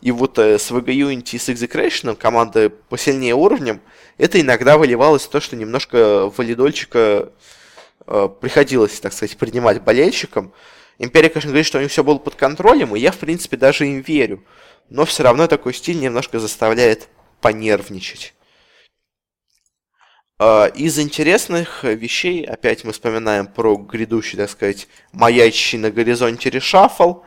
И 0.00 0.10
вот 0.10 0.36
э, 0.40 0.58
с 0.58 0.72
VG 0.72 0.86
Unity 0.86 1.36
и 1.36 1.38
с 1.38 1.48
Execration 1.48 2.16
команды 2.16 2.70
посильнее 2.70 3.36
уровнем– 3.36 3.80
это 4.18 4.40
иногда 4.40 4.76
выливалось 4.76 5.22
в 5.22 5.28
то, 5.28 5.40
что 5.40 5.54
немножко 5.54 6.28
валидольчика 6.36 7.30
э, 8.08 8.28
приходилось, 8.40 8.98
так 8.98 9.12
сказать, 9.12 9.36
принимать 9.36 9.80
болельщикам. 9.80 10.52
Империя, 10.98 11.28
конечно, 11.28 11.50
говорит, 11.50 11.66
что 11.66 11.78
у 11.78 11.82
них 11.82 11.92
все 11.92 12.02
было 12.02 12.18
под 12.18 12.34
контролем, 12.34 12.96
и 12.96 12.98
я, 12.98 13.12
в 13.12 13.18
принципе, 13.18 13.56
даже 13.56 13.86
им 13.86 14.00
верю. 14.00 14.42
Но 14.90 15.04
все 15.04 15.22
равно 15.22 15.46
такой 15.46 15.72
стиль 15.72 16.00
немножко 16.00 16.40
заставляет 16.40 17.06
понервничать. 17.40 18.34
Э, 20.38 20.70
из 20.74 20.98
интересных 20.98 21.82
вещей, 21.84 22.44
опять 22.44 22.84
мы 22.84 22.92
вспоминаем 22.92 23.46
про 23.46 23.76
грядущий, 23.76 24.36
так 24.36 24.50
сказать, 24.50 24.86
маячащий 25.12 25.78
на 25.78 25.90
горизонте 25.90 26.50
решафл. 26.50 27.22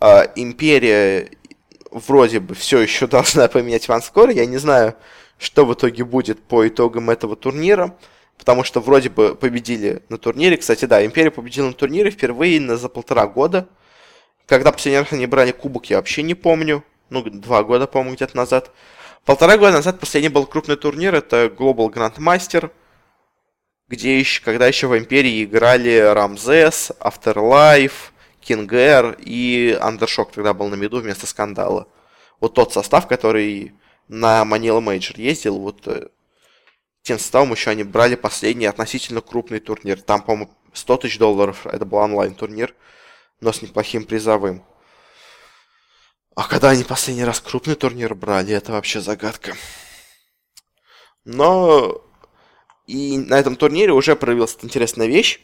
Э, 0.00 0.26
Империя 0.36 1.30
вроде 1.90 2.40
бы 2.40 2.54
все 2.54 2.78
еще 2.80 3.06
должна 3.08 3.48
поменять 3.48 3.88
ванскор. 3.88 4.30
Я 4.30 4.46
не 4.46 4.58
знаю, 4.58 4.94
что 5.38 5.64
в 5.66 5.74
итоге 5.74 6.04
будет 6.04 6.40
по 6.40 6.66
итогам 6.68 7.10
этого 7.10 7.36
турнира. 7.36 7.96
Потому 8.36 8.62
что 8.62 8.80
вроде 8.80 9.08
бы 9.10 9.34
победили 9.34 10.02
на 10.08 10.16
турнире. 10.16 10.56
Кстати, 10.56 10.84
да, 10.84 11.04
Империя 11.04 11.32
победила 11.32 11.66
на 11.66 11.72
турнире 11.72 12.10
впервые 12.10 12.60
на, 12.60 12.76
за 12.76 12.88
полтора 12.88 13.26
года. 13.26 13.68
Когда 14.46 14.70
последний 14.70 15.00
раз 15.00 15.12
они 15.12 15.26
брали 15.26 15.50
кубок, 15.50 15.86
я 15.90 15.96
вообще 15.96 16.22
не 16.22 16.34
помню. 16.34 16.84
Ну, 17.10 17.22
два 17.24 17.64
года, 17.64 17.88
по-моему, 17.88 18.14
где-то 18.14 18.36
назад. 18.36 18.70
Полтора 19.24 19.56
года 19.58 19.72
назад 19.72 20.00
последний 20.00 20.28
был 20.28 20.46
крупный 20.46 20.76
турнир. 20.76 21.14
Это 21.14 21.46
Global 21.46 21.92
Grandmaster. 21.92 22.70
Где 23.88 24.18
еще, 24.18 24.42
когда 24.42 24.66
еще 24.66 24.86
в 24.86 24.96
Империи 24.96 25.44
играли 25.44 25.98
Рамзес, 25.98 26.92
Afterlife, 27.00 28.12
Air 28.46 29.20
и 29.20 29.78
Undershock 29.80 30.30
тогда 30.34 30.54
был 30.54 30.68
на 30.68 30.74
меду 30.74 31.00
вместо 31.00 31.26
Скандала. 31.26 31.88
Вот 32.40 32.54
тот 32.54 32.72
состав, 32.72 33.06
который 33.06 33.74
на 34.08 34.42
Manila 34.42 34.80
Major 34.82 35.20
ездил, 35.20 35.58
вот 35.58 35.86
э, 35.86 36.08
тем 37.02 37.18
составом 37.18 37.52
еще 37.52 37.70
они 37.70 37.84
брали 37.84 38.14
последний 38.14 38.66
относительно 38.66 39.20
крупный 39.20 39.60
турнир. 39.60 40.00
Там, 40.00 40.22
по-моему, 40.22 40.50
100 40.72 40.96
тысяч 40.98 41.18
долларов, 41.18 41.66
это 41.66 41.84
был 41.84 41.98
онлайн-турнир. 41.98 42.74
но 43.40 43.52
с 43.52 43.62
неплохим 43.62 44.04
призовым. 44.04 44.64
А 46.38 46.44
когда 46.44 46.70
они 46.70 46.84
последний 46.84 47.24
раз 47.24 47.40
крупный 47.40 47.74
турнир 47.74 48.14
брали, 48.14 48.54
это 48.54 48.70
вообще 48.70 49.00
загадка. 49.00 49.56
Но 51.24 52.00
и 52.86 53.18
на 53.18 53.40
этом 53.40 53.56
турнире 53.56 53.90
уже 53.90 54.14
проявилась 54.14 54.56
интересная 54.62 55.08
вещь. 55.08 55.40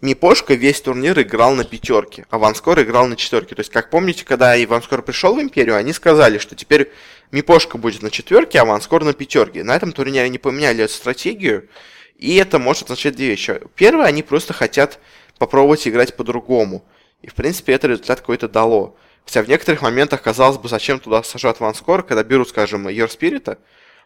Мипошка 0.00 0.54
весь 0.54 0.80
турнир 0.80 1.20
играл 1.20 1.56
на 1.56 1.64
пятерке, 1.64 2.24
а 2.30 2.38
Ванскор 2.38 2.80
играл 2.80 3.08
на 3.08 3.16
четверке. 3.16 3.56
То 3.56 3.60
есть, 3.62 3.72
как 3.72 3.90
помните, 3.90 4.24
когда 4.24 4.54
Иванскор 4.62 5.02
пришел 5.02 5.34
в 5.34 5.42
Империю, 5.42 5.74
они 5.74 5.92
сказали, 5.92 6.38
что 6.38 6.54
теперь 6.54 6.92
Мипошка 7.32 7.76
будет 7.76 8.02
на 8.02 8.12
четверке, 8.12 8.60
а 8.60 8.64
Ванскор 8.64 9.02
на 9.02 9.14
пятерке. 9.14 9.64
На 9.64 9.74
этом 9.74 9.90
турнире 9.90 10.22
они 10.22 10.38
поменяли 10.38 10.84
эту 10.84 10.92
стратегию, 10.94 11.68
и 12.14 12.36
это 12.36 12.60
может 12.60 12.84
означать 12.84 13.16
две 13.16 13.30
вещи. 13.30 13.60
Первое, 13.74 14.06
они 14.06 14.22
просто 14.22 14.52
хотят 14.52 15.00
попробовать 15.36 15.88
играть 15.88 16.14
по-другому. 16.14 16.84
И, 17.22 17.26
в 17.26 17.34
принципе, 17.34 17.72
это 17.72 17.88
результат 17.88 18.20
какой-то 18.20 18.48
дало. 18.48 18.96
Хотя 19.28 19.42
в 19.42 19.48
некоторых 19.48 19.82
моментах, 19.82 20.22
казалось 20.22 20.56
бы, 20.56 20.70
зачем 20.70 21.00
туда 21.00 21.22
сажать 21.22 21.60
Ванскор, 21.60 22.02
когда 22.02 22.22
берут, 22.24 22.48
скажем, 22.48 22.88
Spirit, 22.88 23.58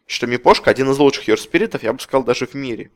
что 0.05 0.27
Мипошка 0.27 0.69
один 0.69 0.91
из 0.91 0.99
лучших 0.99 1.29
Spirit, 1.29 1.79
я 1.81 1.93
бы 1.93 2.01
сказал, 2.01 2.25
даже 2.25 2.45
в 2.45 2.55
мире. 2.55 2.91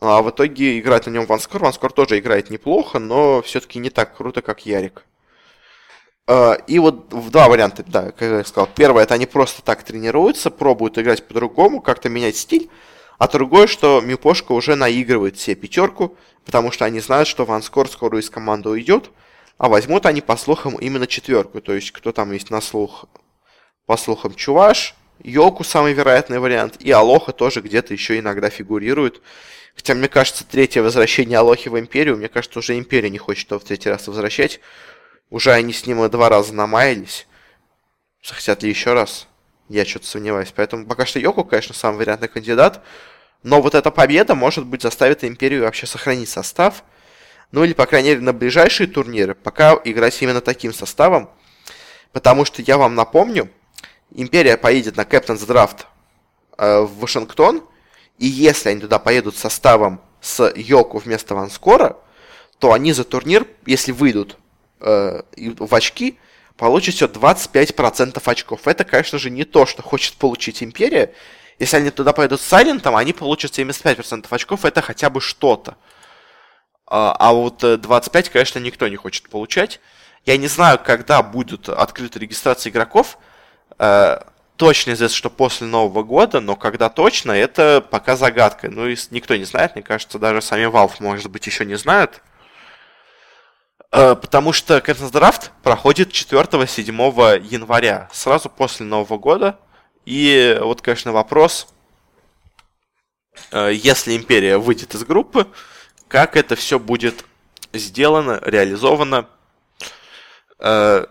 А 0.00 0.22
в 0.22 0.30
итоге 0.30 0.78
играет 0.78 1.06
на 1.06 1.10
нем 1.10 1.26
Ванскор. 1.26 1.60
Ванскор 1.60 1.90
тоже 1.90 2.20
играет 2.20 2.48
неплохо, 2.50 3.00
но 3.00 3.42
все-таки 3.42 3.80
не 3.80 3.90
так 3.90 4.16
круто, 4.16 4.40
как 4.40 4.64
Ярик. 4.66 5.04
А, 6.28 6.52
и 6.68 6.78
вот 6.78 7.08
два 7.08 7.48
варианта, 7.48 7.82
да, 7.88 8.12
как 8.12 8.20
я 8.22 8.44
сказал. 8.44 8.68
Первое, 8.72 9.02
это 9.02 9.14
они 9.14 9.26
просто 9.26 9.62
так 9.62 9.82
тренируются, 9.82 10.48
пробуют 10.48 10.96
играть 10.96 11.26
по-другому, 11.26 11.80
как-то 11.80 12.08
менять 12.08 12.36
стиль. 12.36 12.70
А 13.18 13.26
другое, 13.26 13.66
что 13.66 14.00
Мипошка 14.00 14.52
уже 14.52 14.76
наигрывает 14.76 15.36
все 15.36 15.56
пятерку, 15.56 16.16
потому 16.44 16.70
что 16.70 16.84
они 16.84 17.00
знают, 17.00 17.26
что 17.26 17.44
Ванскор 17.44 17.88
скоро 17.88 18.20
из 18.20 18.30
команды 18.30 18.68
уйдет, 18.68 19.10
а 19.62 19.68
возьмут 19.68 20.06
они, 20.06 20.20
по 20.20 20.36
слухам, 20.36 20.74
именно 20.74 21.06
четверку. 21.06 21.60
То 21.60 21.72
есть, 21.72 21.92
кто 21.92 22.10
там 22.10 22.32
есть 22.32 22.50
на 22.50 22.60
слух? 22.60 23.04
По 23.86 23.96
слухам, 23.96 24.34
Чуваш, 24.34 24.96
Йоку 25.22 25.62
самый 25.62 25.92
вероятный 25.92 26.40
вариант, 26.40 26.78
и 26.80 26.90
Алоха 26.90 27.30
тоже 27.32 27.60
где-то 27.60 27.94
еще 27.94 28.18
иногда 28.18 28.50
фигурирует. 28.50 29.22
Хотя, 29.76 29.94
мне 29.94 30.08
кажется, 30.08 30.44
третье 30.44 30.82
возвращение 30.82 31.38
Алохи 31.38 31.68
в 31.68 31.78
Империю, 31.78 32.16
мне 32.16 32.28
кажется, 32.28 32.58
уже 32.58 32.76
Империя 32.76 33.08
не 33.08 33.18
хочет 33.18 33.48
его 33.52 33.60
в 33.60 33.64
третий 33.64 33.88
раз 33.88 34.08
возвращать. 34.08 34.58
Уже 35.30 35.52
они 35.52 35.72
с 35.72 35.86
ним 35.86 36.10
два 36.10 36.28
раза 36.28 36.52
намаялись. 36.52 37.28
Захотят 38.20 38.64
ли 38.64 38.68
еще 38.68 38.94
раз? 38.94 39.28
Я 39.68 39.84
что-то 39.84 40.06
сомневаюсь. 40.06 40.52
Поэтому 40.56 40.86
пока 40.86 41.06
что 41.06 41.20
Йоку, 41.20 41.44
конечно, 41.44 41.72
самый 41.72 41.98
вариантный 41.98 42.26
кандидат. 42.26 42.82
Но 43.44 43.62
вот 43.62 43.76
эта 43.76 43.92
победа, 43.92 44.34
может 44.34 44.66
быть, 44.66 44.82
заставит 44.82 45.22
Империю 45.22 45.62
вообще 45.62 45.86
сохранить 45.86 46.30
состав. 46.30 46.82
Ну 47.52 47.64
или, 47.64 47.74
по 47.74 47.86
крайней 47.86 48.10
мере, 48.10 48.20
на 48.22 48.32
ближайшие 48.32 48.86
турниры 48.86 49.34
пока 49.34 49.78
играть 49.84 50.20
именно 50.22 50.40
таким 50.40 50.72
составом. 50.72 51.30
Потому 52.12 52.44
что 52.44 52.62
я 52.62 52.78
вам 52.78 52.94
напомню, 52.94 53.50
Империя 54.14 54.56
поедет 54.56 54.96
на 54.96 55.02
Captain's 55.02 55.46
Draft 55.46 55.84
э, 56.58 56.80
в 56.80 56.98
Вашингтон. 56.98 57.62
И 58.18 58.26
если 58.26 58.70
они 58.70 58.80
туда 58.80 58.98
поедут 58.98 59.36
составом 59.36 60.00
с 60.20 60.52
Йоку 60.54 60.98
вместо 60.98 61.34
Ванскора, 61.34 61.98
то 62.58 62.72
они 62.72 62.92
за 62.92 63.04
турнир, 63.04 63.46
если 63.66 63.92
выйдут 63.92 64.38
э, 64.80 65.22
в 65.36 65.74
очки, 65.74 66.18
получат 66.56 66.94
все 66.94 67.06
25% 67.06 68.22
очков. 68.24 68.60
Это, 68.66 68.84
конечно 68.84 69.18
же, 69.18 69.30
не 69.30 69.44
то, 69.44 69.66
что 69.66 69.82
хочет 69.82 70.14
получить 70.14 70.62
Империя. 70.62 71.12
Если 71.58 71.76
они 71.76 71.90
туда 71.90 72.12
поедут 72.12 72.40
с 72.40 72.44
Сайлентом, 72.44 72.96
они 72.96 73.12
получат 73.12 73.58
75% 73.58 74.26
очков. 74.30 74.64
Это 74.64 74.80
хотя 74.80 75.10
бы 75.10 75.20
что-то. 75.20 75.76
А, 76.94 77.16
а 77.18 77.32
вот 77.32 77.60
25, 77.80 78.28
э, 78.28 78.30
конечно, 78.30 78.58
никто 78.58 78.86
не 78.86 78.96
хочет 78.96 79.30
получать. 79.30 79.80
Я 80.26 80.36
не 80.36 80.46
знаю, 80.46 80.78
когда 80.78 81.22
будет 81.22 81.70
открыта 81.70 82.18
регистрация 82.18 82.70
игроков. 82.70 83.16
Э, 83.78 84.18
точно 84.56 84.92
известно, 84.92 85.16
что 85.16 85.30
после 85.30 85.66
Нового 85.66 86.02
года, 86.02 86.40
но 86.40 86.54
когда 86.54 86.90
точно, 86.90 87.32
это 87.32 87.80
пока 87.80 88.14
загадка. 88.14 88.68
Ну, 88.68 88.88
и 88.88 88.96
никто 89.10 89.34
не 89.36 89.44
знает, 89.44 89.74
мне 89.74 89.82
кажется, 89.82 90.18
даже 90.18 90.42
сами 90.42 90.64
Valve, 90.64 90.96
может 90.98 91.30
быть, 91.30 91.46
еще 91.46 91.64
не 91.64 91.76
знают. 91.76 92.20
Э, 93.90 94.14
потому 94.14 94.52
что 94.52 94.76
Captain's 94.76 95.12
Draft 95.12 95.48
проходит 95.62 96.10
4-7 96.10 97.40
января, 97.42 98.10
сразу 98.12 98.50
после 98.50 98.84
Нового 98.84 99.16
года. 99.16 99.58
И 100.04 100.58
вот, 100.60 100.82
конечно, 100.82 101.12
вопрос, 101.12 101.68
если 103.50 104.14
Империя 104.14 104.58
выйдет 104.58 104.94
из 104.94 105.04
группы, 105.04 105.46
как 106.12 106.36
это 106.36 106.56
все 106.56 106.78
будет 106.78 107.24
сделано, 107.72 108.38
реализовано, 108.44 109.30
э, 110.58 111.06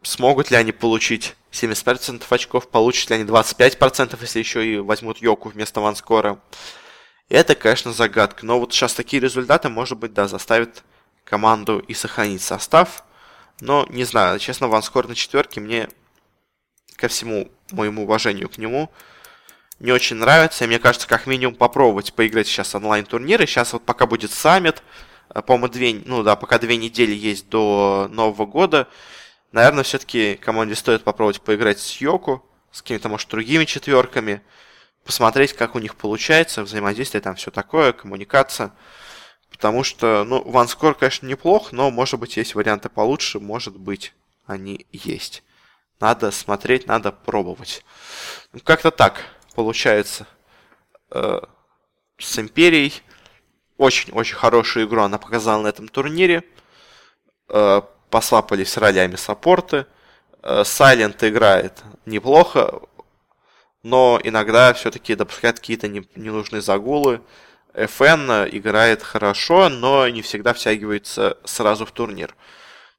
смогут 0.00 0.50
ли 0.50 0.56
они 0.56 0.72
получить 0.72 1.36
70% 1.52 2.24
очков, 2.30 2.70
получат 2.70 3.10
ли 3.10 3.16
они 3.16 3.24
25%, 3.24 4.16
если 4.22 4.38
еще 4.38 4.66
и 4.66 4.78
возьмут 4.78 5.18
Йоку 5.18 5.50
вместо 5.50 5.82
Ванскора. 5.82 6.40
Это, 7.28 7.54
конечно, 7.54 7.92
загадка. 7.92 8.46
Но 8.46 8.58
вот 8.58 8.72
сейчас 8.72 8.94
такие 8.94 9.20
результаты, 9.20 9.68
может 9.68 9.98
быть, 9.98 10.14
да, 10.14 10.26
заставят 10.26 10.84
команду 11.24 11.78
и 11.78 11.92
сохранить 11.92 12.40
состав. 12.40 13.04
Но 13.60 13.86
не 13.90 14.04
знаю, 14.04 14.38
честно, 14.38 14.68
Ванскор 14.68 15.06
на 15.06 15.14
четверке 15.14 15.60
мне, 15.60 15.90
ко 16.96 17.08
всему 17.08 17.50
моему 17.72 18.04
уважению 18.04 18.48
к 18.48 18.56
нему, 18.56 18.90
не 19.80 19.92
очень 19.92 20.16
нравится. 20.16 20.64
И 20.64 20.66
мне 20.66 20.78
кажется, 20.78 21.08
как 21.08 21.26
минимум 21.26 21.56
попробовать 21.56 22.12
поиграть 22.12 22.46
сейчас 22.46 22.74
онлайн-турниры. 22.74 23.46
Сейчас 23.46 23.72
вот 23.72 23.84
пока 23.84 24.06
будет 24.06 24.30
саммит, 24.30 24.82
э, 25.34 25.42
по-моему, 25.42 25.68
две, 25.68 26.02
ну 26.04 26.22
да, 26.22 26.36
пока 26.36 26.58
две 26.58 26.76
недели 26.76 27.14
есть 27.14 27.48
до 27.48 28.08
Нового 28.10 28.46
года. 28.46 28.88
Наверное, 29.52 29.82
все-таки 29.82 30.36
команде 30.36 30.76
стоит 30.76 31.02
попробовать 31.02 31.40
поиграть 31.40 31.80
с 31.80 31.96
Йоку, 32.00 32.44
с 32.70 32.82
какими-то, 32.82 33.08
может, 33.08 33.28
другими 33.28 33.64
четверками, 33.64 34.42
посмотреть, 35.04 35.54
как 35.54 35.74
у 35.74 35.80
них 35.80 35.96
получается, 35.96 36.62
взаимодействие 36.62 37.20
там 37.20 37.34
все 37.34 37.50
такое, 37.50 37.92
коммуникация. 37.92 38.72
Потому 39.50 39.82
что, 39.82 40.24
ну, 40.24 40.42
ванскор, 40.48 40.94
конечно, 40.94 41.26
неплох, 41.26 41.72
но, 41.72 41.90
может 41.90 42.20
быть, 42.20 42.36
есть 42.36 42.54
варианты 42.54 42.88
получше, 42.88 43.40
может 43.40 43.76
быть, 43.76 44.14
они 44.46 44.86
есть. 44.92 45.42
Надо 45.98 46.30
смотреть, 46.30 46.86
надо 46.86 47.10
пробовать. 47.10 47.84
Ну, 48.52 48.60
как-то 48.60 48.90
так 48.90 49.24
получается 49.54 50.26
э, 51.10 51.40
с 52.18 52.38
Империей. 52.38 53.02
Очень-очень 53.76 54.36
хорошую 54.36 54.86
игру 54.86 55.02
она 55.02 55.18
показала 55.18 55.62
на 55.62 55.68
этом 55.68 55.88
турнире. 55.88 56.44
Э, 57.48 57.82
послапались 58.10 58.76
ролями 58.76 59.16
саппорты. 59.16 59.86
Э, 60.42 60.62
играет 60.62 61.82
неплохо, 62.06 62.80
но 63.82 64.20
иногда 64.22 64.72
все-таки 64.74 65.14
допускает 65.14 65.60
какие-то 65.60 65.88
ненужные 65.88 66.62
загулы. 66.62 67.20
FN 67.74 68.48
играет 68.50 69.02
хорошо, 69.02 69.68
но 69.68 70.08
не 70.08 70.22
всегда 70.22 70.52
втягивается 70.52 71.38
сразу 71.44 71.86
в 71.86 71.92
турнир. 71.92 72.34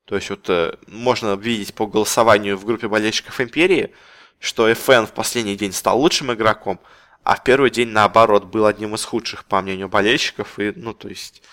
То 0.06 0.16
есть 0.16 0.30
вот 0.30 0.50
э, 0.50 0.76
можно 0.88 1.36
видеть 1.36 1.74
по 1.74 1.88
голосованию 1.88 2.58
в 2.58 2.66
группе 2.66 2.88
болельщиков 2.88 3.40
Империи, 3.40 3.94
что 4.42 4.68
FN 4.70 5.06
в 5.06 5.12
последний 5.12 5.56
день 5.56 5.72
стал 5.72 6.00
лучшим 6.00 6.34
игроком, 6.34 6.80
а 7.24 7.36
в 7.36 7.44
первый 7.44 7.70
день, 7.70 7.90
наоборот, 7.90 8.46
был 8.46 8.66
одним 8.66 8.96
из 8.96 9.06
худших, 9.06 9.46
по 9.46 9.62
мнению 9.62 9.88
болельщиков. 9.88 10.58
И, 10.58 10.74
ну, 10.76 10.96
то 10.96 11.08
есть, 11.08 11.44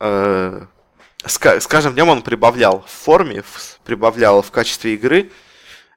э, 0.00 0.66
ска- 1.22 1.60
скажем, 1.60 1.94
днем 1.94 2.08
он 2.08 2.22
прибавлял 2.22 2.82
в 2.82 2.90
форме, 2.90 3.42
в, 3.42 3.78
прибавлял 3.84 4.42
в 4.42 4.50
качестве 4.50 4.94
игры. 4.94 5.30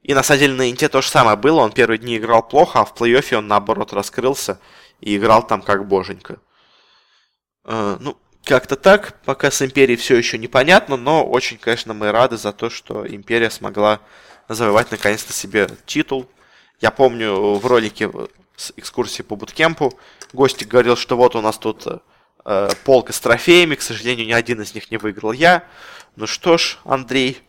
И 0.03 0.13
на 0.13 0.21
самом 0.21 0.39
деле 0.41 0.53
на 0.53 0.69
Инте 0.69 0.87
то 0.87 1.01
же 1.01 1.09
самое 1.09 1.35
было. 1.35 1.61
Он 1.61 1.71
первые 1.71 1.97
дни 1.97 2.17
играл 2.17 2.47
плохо, 2.47 2.81
а 2.81 2.85
в 2.85 2.93
плей-оффе 2.93 3.37
он, 3.37 3.47
наоборот, 3.47 3.91
раскрылся 3.91 4.59
и 5.01 5.17
играл 5.17 5.45
там 5.47 5.63
как 5.63 5.87
боженька. 5.87 6.37
Э, 7.63 7.97
ну, 7.99 8.15
как-то 8.43 8.75
так. 8.75 9.19
Пока 9.25 9.49
с 9.49 9.63
Империей 9.63 9.97
все 9.97 10.15
еще 10.15 10.37
непонятно, 10.37 10.97
но 10.97 11.25
очень, 11.25 11.57
конечно, 11.57 11.95
мы 11.95 12.11
рады 12.11 12.37
за 12.37 12.53
то, 12.53 12.69
что 12.69 13.07
Империя 13.07 13.49
смогла 13.49 14.01
завоевать 14.47 14.91
наконец-то 14.91 15.33
себе 15.33 15.69
титул. 15.85 16.29
Я 16.81 16.91
помню 16.91 17.55
в 17.55 17.65
ролике 17.65 18.11
с 18.55 18.73
экскурсии 18.75 19.21
по 19.21 19.35
буткемпу 19.35 19.97
гостик 20.35 20.67
говорил, 20.67 20.95
что 20.95 21.17
вот 21.17 21.35
у 21.35 21.41
нас 21.41 21.57
тут 21.57 21.87
э, 22.45 22.69
полка 22.83 23.13
с 23.13 23.19
трофеями, 23.19 23.75
к 23.75 23.81
сожалению, 23.81 24.27
ни 24.27 24.33
один 24.33 24.61
из 24.61 24.75
них 24.75 24.91
не 24.91 24.97
выиграл 24.97 25.31
я. 25.31 25.63
Ну 26.15 26.27
что 26.27 26.57
ж, 26.57 26.77
Андрей, 26.83 27.41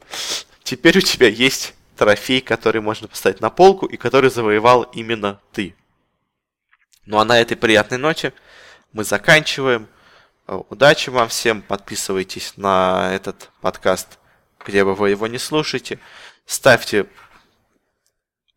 теперь 0.63 0.99
у 0.99 1.01
тебя 1.01 1.29
есть 1.29 1.75
трофей, 1.97 2.41
который 2.41 2.81
можно 2.81 3.09
поставить 3.09 3.41
на 3.41 3.51
полку 3.51 3.87
и 3.87 3.97
который 3.97 4.31
завоевал 4.31 4.83
именно 4.83 5.41
ты. 5.53 5.75
Ну 7.05 7.19
а 7.19 7.25
на 7.25 7.41
этой 7.41 7.57
приятной 7.57 7.99
ноте 7.99 8.33
мы 8.93 9.05
заканчиваем. 9.05 9.89
Удачи 10.47 11.11
вам 11.11 11.29
всем, 11.29 11.61
подписывайтесь 11.61 12.55
на 12.57 13.11
этот 13.13 13.51
подкаст, 13.61 14.19
где 14.65 14.85
бы 14.85 14.95
вы 14.95 15.11
его 15.11 15.27
не 15.27 15.39
слушаете. 15.39 15.99
Ставьте 16.47 17.07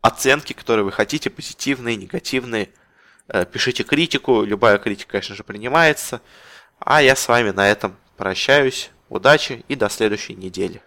оценки, 0.02 0.54
которые 0.54 0.86
вы 0.86 0.92
хотите, 0.92 1.30
позитивные, 1.30 1.96
негативные. 1.96 2.70
Э, 3.28 3.46
пишите 3.46 3.84
критику, 3.84 4.44
любая 4.44 4.78
критика, 4.78 5.14
конечно 5.14 5.36
же, 5.36 5.44
принимается. 5.44 6.22
А 6.80 7.02
я 7.02 7.16
с 7.16 7.28
вами 7.28 7.50
на 7.50 7.68
этом 7.68 7.98
прощаюсь. 8.16 8.92
Удачи 9.10 9.66
и 9.68 9.76
до 9.76 9.90
следующей 9.90 10.36
недели. 10.36 10.84